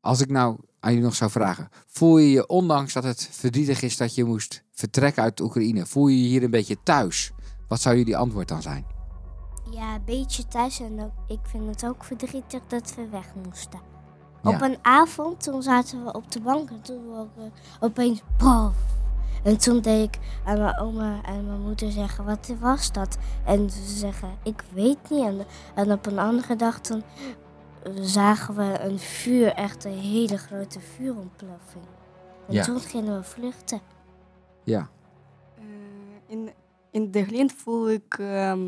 Als 0.00 0.20
ik 0.20 0.30
nou 0.30 0.58
aan 0.84 0.90
jullie 0.90 1.04
nog 1.04 1.14
zou 1.14 1.30
vragen. 1.30 1.68
Voel 1.86 2.18
je 2.18 2.30
je, 2.30 2.46
ondanks 2.46 2.92
dat 2.92 3.04
het 3.04 3.28
verdrietig 3.32 3.82
is 3.82 3.96
dat 3.96 4.14
je 4.14 4.24
moest 4.24 4.62
vertrekken 4.72 5.22
uit 5.22 5.40
Oekraïne, 5.40 5.86
voel 5.86 6.06
je 6.06 6.22
je 6.22 6.28
hier 6.28 6.42
een 6.42 6.50
beetje 6.50 6.76
thuis? 6.82 7.32
Wat 7.68 7.80
zou 7.80 7.96
jullie 7.96 8.16
antwoord 8.16 8.48
dan 8.48 8.62
zijn? 8.62 8.86
Ja, 9.70 9.94
een 9.94 10.04
beetje 10.04 10.46
thuis 10.46 10.80
en 10.80 11.00
ook, 11.00 11.12
ik 11.26 11.40
vind 11.42 11.66
het 11.66 11.86
ook 11.86 12.04
verdrietig 12.04 12.60
dat 12.66 12.94
we 12.94 13.08
weg 13.08 13.34
moesten. 13.44 13.80
Ja. 14.42 14.50
Op 14.50 14.60
een 14.60 14.78
avond, 14.82 15.42
toen 15.42 15.62
zaten 15.62 16.04
we 16.04 16.12
op 16.12 16.30
de 16.30 16.40
bank 16.40 16.70
en 16.70 16.82
toen 16.82 17.30
opeens 17.80 18.22
pof. 18.36 18.74
En 19.42 19.58
toen 19.58 19.80
deed 19.80 20.14
ik 20.14 20.18
aan 20.44 20.58
mijn 20.58 20.78
oma 20.78 21.22
en 21.22 21.46
mijn 21.46 21.60
moeder 21.60 21.92
zeggen, 21.92 22.24
wat 22.24 22.52
was 22.60 22.92
dat? 22.92 23.18
En 23.44 23.70
ze 23.70 23.96
zeggen, 23.96 24.28
ik 24.42 24.64
weet 24.72 25.10
niet. 25.10 25.24
En, 25.24 25.46
en 25.74 25.92
op 25.92 26.06
een 26.06 26.18
andere 26.18 26.56
dag 26.56 26.80
toen 26.80 27.02
zagen 28.00 28.54
we 28.56 28.78
een 28.80 28.98
vuur, 28.98 29.46
echt 29.52 29.84
een 29.84 29.98
hele 29.98 30.38
grote 30.38 30.80
vuurontploffing. 30.80 31.84
En 32.48 32.54
Ja. 32.54 32.64
toen 32.64 32.80
gingen 32.80 33.16
we 33.18 33.24
vluchten. 33.24 33.80
Ja. 34.64 34.90
Eh, 35.58 35.64
in, 36.26 36.50
in 36.90 37.10
Berlijn 37.10 37.50
voel 37.50 37.90
ik, 37.90 38.14
eh, 38.18 38.58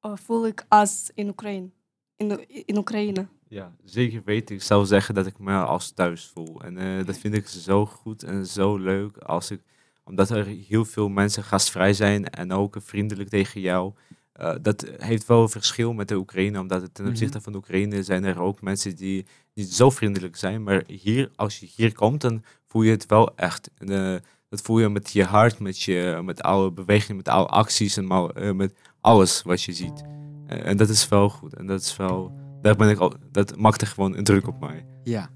voel 0.00 0.46
ik 0.46 0.64
als 0.68 1.10
in 1.14 1.28
Oekraïne. 1.28 1.70
In, 2.16 2.48
in 2.66 2.76
Oekraïne. 2.76 3.26
Ja, 3.48 3.72
zeker 3.84 4.22
weten. 4.24 4.54
Ik 4.54 4.62
zou 4.62 4.86
zeggen 4.86 5.14
dat 5.14 5.26
ik 5.26 5.38
me 5.38 5.54
als 5.64 5.90
thuis 5.90 6.26
voel. 6.34 6.62
En 6.62 6.78
eh, 6.78 7.06
dat 7.06 7.16
vind 7.18 7.34
ik 7.34 7.46
zo 7.48 7.86
goed 7.86 8.22
en 8.22 8.46
zo 8.46 8.76
leuk. 8.76 9.16
Als 9.16 9.50
ik, 9.50 9.60
omdat 10.04 10.30
er 10.30 10.46
heel 10.46 10.84
veel 10.84 11.08
mensen 11.08 11.42
gastvrij 11.44 11.92
zijn 11.92 12.24
en 12.30 12.52
ook 12.52 12.76
vriendelijk 12.80 13.28
tegen 13.28 13.60
jou. 13.60 13.92
Eh, 14.32 14.54
dat 14.62 14.86
heeft 14.96 15.26
wel 15.26 15.42
een 15.42 15.48
verschil 15.48 15.92
met 15.92 16.08
de 16.08 16.16
Oekraïne. 16.16 16.60
Omdat 16.60 16.80
ten 16.94 17.04
Mhm. 17.04 17.12
opzichte 17.12 17.40
van 17.40 17.52
de 17.52 17.58
Oekraïne 17.58 18.02
zijn 18.02 18.24
er 18.24 18.40
ook 18.40 18.60
mensen 18.62 18.96
die 18.96 19.26
niet 19.54 19.72
zo 19.74 19.90
vriendelijk 19.90 20.36
zijn. 20.36 20.62
Maar 20.62 20.82
hier, 20.86 21.30
als 21.36 21.58
je 21.60 21.66
hier 21.76 21.92
komt, 21.94 22.20
dan 22.20 22.42
voel 22.66 22.82
je 22.82 22.90
het 22.90 23.06
wel 23.06 23.36
echt. 23.36 23.70
En, 23.78 23.88
eh, 23.88 24.20
dat 24.48 24.60
voel 24.60 24.78
je 24.78 24.88
met 24.88 25.10
je 25.10 25.24
hart, 25.24 25.58
met, 25.58 25.80
je, 25.82 26.20
met 26.24 26.42
alle 26.42 26.72
bewegingen, 26.72 27.16
met 27.16 27.28
alle 27.28 27.46
acties 27.46 27.96
en 27.96 28.08
eh, 28.10 28.52
met 28.52 28.74
alles 29.00 29.42
wat 29.42 29.62
je 29.62 29.72
ziet. 29.72 30.02
En 30.46 30.76
dat 30.76 30.88
is 30.88 31.08
wel 31.08 31.28
goed. 31.28 31.54
En 31.54 31.66
dat 31.66 31.80
is 31.80 31.96
wel, 31.96 32.32
daar 32.62 32.76
ben 32.76 32.88
ik 32.90 32.98
al, 32.98 33.12
dat 33.30 33.56
maakt 33.56 33.80
er 33.80 33.86
gewoon 33.86 34.16
een 34.16 34.24
druk 34.24 34.46
op 34.48 34.60
mij. 34.60 34.86
Ja, 35.04 35.30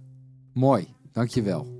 mooi. 0.54 0.94
Dankjewel. 1.12 1.74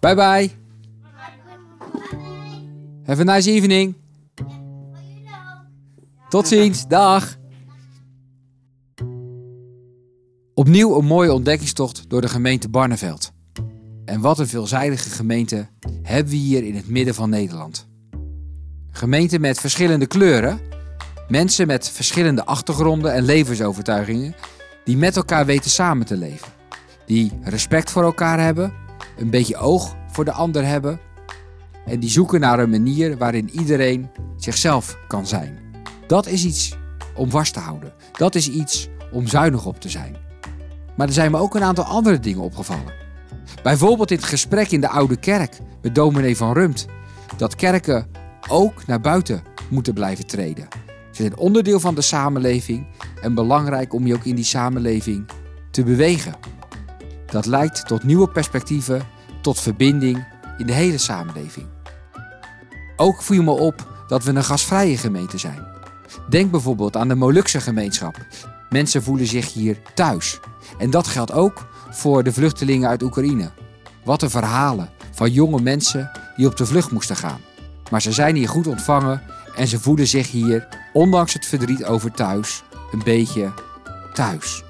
Bye 0.00 0.14
bye. 0.14 0.67
Have 3.08 3.20
a 3.20 3.24
nice 3.24 3.50
evening. 3.50 3.94
Tot 6.28 6.48
ziens. 6.48 6.86
Dag. 6.86 7.36
Opnieuw 10.54 10.98
een 10.98 11.04
mooie 11.04 11.32
ontdekkingstocht 11.32 12.10
door 12.10 12.20
de 12.20 12.28
gemeente 12.28 12.68
Barneveld. 12.68 13.32
En 14.04 14.20
wat 14.20 14.38
een 14.38 14.48
veelzijdige 14.48 15.10
gemeente 15.10 15.68
hebben 16.02 16.32
we 16.32 16.38
hier 16.38 16.64
in 16.64 16.74
het 16.74 16.88
midden 16.88 17.14
van 17.14 17.30
Nederland. 17.30 17.88
Gemeente 18.90 19.38
met 19.38 19.60
verschillende 19.60 20.06
kleuren, 20.06 20.60
Mensen 21.28 21.66
met 21.66 21.90
verschillende 21.90 22.44
achtergronden 22.44 23.12
en 23.12 23.22
levensovertuigingen 23.22 24.34
die 24.84 24.96
met 24.96 25.16
elkaar 25.16 25.46
weten 25.46 25.70
samen 25.70 26.06
te 26.06 26.16
leven. 26.16 26.48
Die 27.06 27.32
respect 27.42 27.90
voor 27.90 28.02
elkaar 28.02 28.40
hebben, 28.40 28.72
een 29.18 29.30
beetje 29.30 29.56
oog 29.56 29.96
voor 30.08 30.24
de 30.24 30.32
ander 30.32 30.66
hebben 30.66 31.00
en 31.88 32.00
die 32.00 32.10
zoeken 32.10 32.40
naar 32.40 32.58
een 32.58 32.70
manier 32.70 33.16
waarin 33.16 33.50
iedereen 33.50 34.10
zichzelf 34.36 34.98
kan 35.06 35.26
zijn. 35.26 35.58
Dat 36.06 36.26
is 36.26 36.44
iets 36.44 36.76
om 37.14 37.30
vast 37.30 37.52
te 37.52 37.60
houden. 37.60 37.92
Dat 38.12 38.34
is 38.34 38.50
iets 38.50 38.88
om 39.12 39.26
zuinig 39.26 39.66
op 39.66 39.80
te 39.80 39.88
zijn. 39.88 40.16
Maar 40.96 41.06
er 41.06 41.12
zijn 41.12 41.30
me 41.30 41.38
ook 41.38 41.54
een 41.54 41.62
aantal 41.62 41.84
andere 41.84 42.20
dingen 42.20 42.42
opgevallen. 42.42 42.92
Bijvoorbeeld 43.62 44.10
in 44.10 44.16
het 44.16 44.26
gesprek 44.26 44.70
in 44.70 44.80
de 44.80 44.88
Oude 44.88 45.16
Kerk 45.16 45.58
met 45.82 45.94
dominee 45.94 46.36
van 46.36 46.52
Rumt. 46.52 46.86
Dat 47.36 47.54
kerken 47.54 48.06
ook 48.48 48.86
naar 48.86 49.00
buiten 49.00 49.42
moeten 49.70 49.94
blijven 49.94 50.26
treden. 50.26 50.68
Ze 50.86 51.22
zijn 51.22 51.36
onderdeel 51.36 51.80
van 51.80 51.94
de 51.94 52.00
samenleving 52.00 52.86
en 53.22 53.34
belangrijk 53.34 53.92
om 53.92 54.06
je 54.06 54.14
ook 54.14 54.24
in 54.24 54.34
die 54.34 54.44
samenleving 54.44 55.26
te 55.70 55.82
bewegen. 55.82 56.34
Dat 57.26 57.46
leidt 57.46 57.86
tot 57.86 58.02
nieuwe 58.02 58.28
perspectieven, 58.28 59.02
tot 59.40 59.60
verbinding 59.60 60.26
in 60.58 60.66
de 60.66 60.72
hele 60.72 60.98
samenleving. 60.98 61.66
Ook 63.00 63.22
viel 63.22 63.42
me 63.42 63.50
op 63.50 63.86
dat 64.06 64.24
we 64.24 64.30
een 64.30 64.44
gasvrije 64.44 64.96
gemeente 64.96 65.38
zijn. 65.38 65.66
Denk 66.28 66.50
bijvoorbeeld 66.50 66.96
aan 66.96 67.08
de 67.08 67.14
Molukse 67.14 67.60
gemeenschap. 67.60 68.16
Mensen 68.70 69.02
voelen 69.02 69.26
zich 69.26 69.52
hier 69.52 69.78
thuis. 69.94 70.40
En 70.78 70.90
dat 70.90 71.06
geldt 71.06 71.32
ook 71.32 71.66
voor 71.90 72.22
de 72.22 72.32
vluchtelingen 72.32 72.88
uit 72.88 73.02
Oekraïne. 73.02 73.50
Wat 74.04 74.22
een 74.22 74.30
verhalen 74.30 74.90
van 75.12 75.30
jonge 75.30 75.60
mensen 75.60 76.10
die 76.36 76.46
op 76.46 76.56
de 76.56 76.66
vlucht 76.66 76.90
moesten 76.90 77.16
gaan. 77.16 77.40
Maar 77.90 78.02
ze 78.02 78.12
zijn 78.12 78.34
hier 78.34 78.48
goed 78.48 78.66
ontvangen 78.66 79.22
en 79.56 79.66
ze 79.66 79.80
voelen 79.80 80.06
zich 80.06 80.30
hier, 80.30 80.68
ondanks 80.92 81.32
het 81.32 81.46
verdriet 81.46 81.84
over 81.84 82.12
thuis, 82.12 82.62
een 82.92 83.02
beetje 83.04 83.52
thuis. 84.12 84.64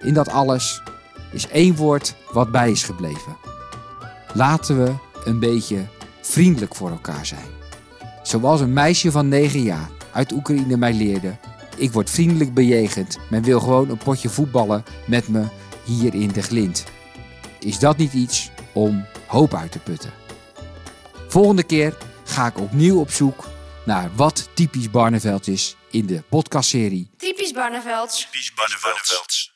In 0.00 0.14
dat 0.14 0.28
alles 0.28 0.82
is 1.32 1.48
één 1.48 1.76
woord 1.76 2.14
wat 2.32 2.50
bij 2.50 2.70
is 2.70 2.82
gebleven. 2.82 3.36
Laten 4.32 4.84
we 4.84 4.92
een 5.24 5.38
beetje 5.38 5.86
vriendelijk 6.26 6.74
voor 6.74 6.90
elkaar 6.90 7.26
zijn. 7.26 7.46
Zoals 8.22 8.60
een 8.60 8.72
meisje 8.72 9.10
van 9.10 9.28
9 9.28 9.62
jaar 9.62 9.90
uit 10.12 10.32
Oekraïne 10.32 10.76
mij 10.76 10.92
leerde. 10.92 11.36
Ik 11.76 11.92
word 11.92 12.10
vriendelijk 12.10 12.54
bejegend. 12.54 13.18
Men 13.30 13.42
wil 13.42 13.60
gewoon 13.60 13.90
een 13.90 13.98
potje 13.98 14.28
voetballen 14.28 14.84
met 15.06 15.28
me 15.28 15.44
hier 15.84 16.14
in 16.14 16.28
de 16.28 16.42
Glint. 16.42 16.84
Is 17.60 17.78
dat 17.78 17.96
niet 17.96 18.12
iets 18.12 18.50
om 18.72 19.06
hoop 19.26 19.54
uit 19.54 19.72
te 19.72 19.78
putten? 19.78 20.12
Volgende 21.28 21.62
keer 21.62 21.96
ga 22.24 22.46
ik 22.46 22.58
opnieuw 22.58 23.00
op 23.00 23.10
zoek 23.10 23.48
naar 23.84 24.10
wat 24.14 24.48
typisch 24.54 24.90
Barneveld 24.90 25.48
is 25.48 25.76
in 25.90 26.06
de 26.06 26.22
podcastserie 26.28 27.10
Typisch 27.16 27.52
Barnevelds. 27.52 28.20
Typisch 28.30 28.54
Barnevelds. 28.54 29.53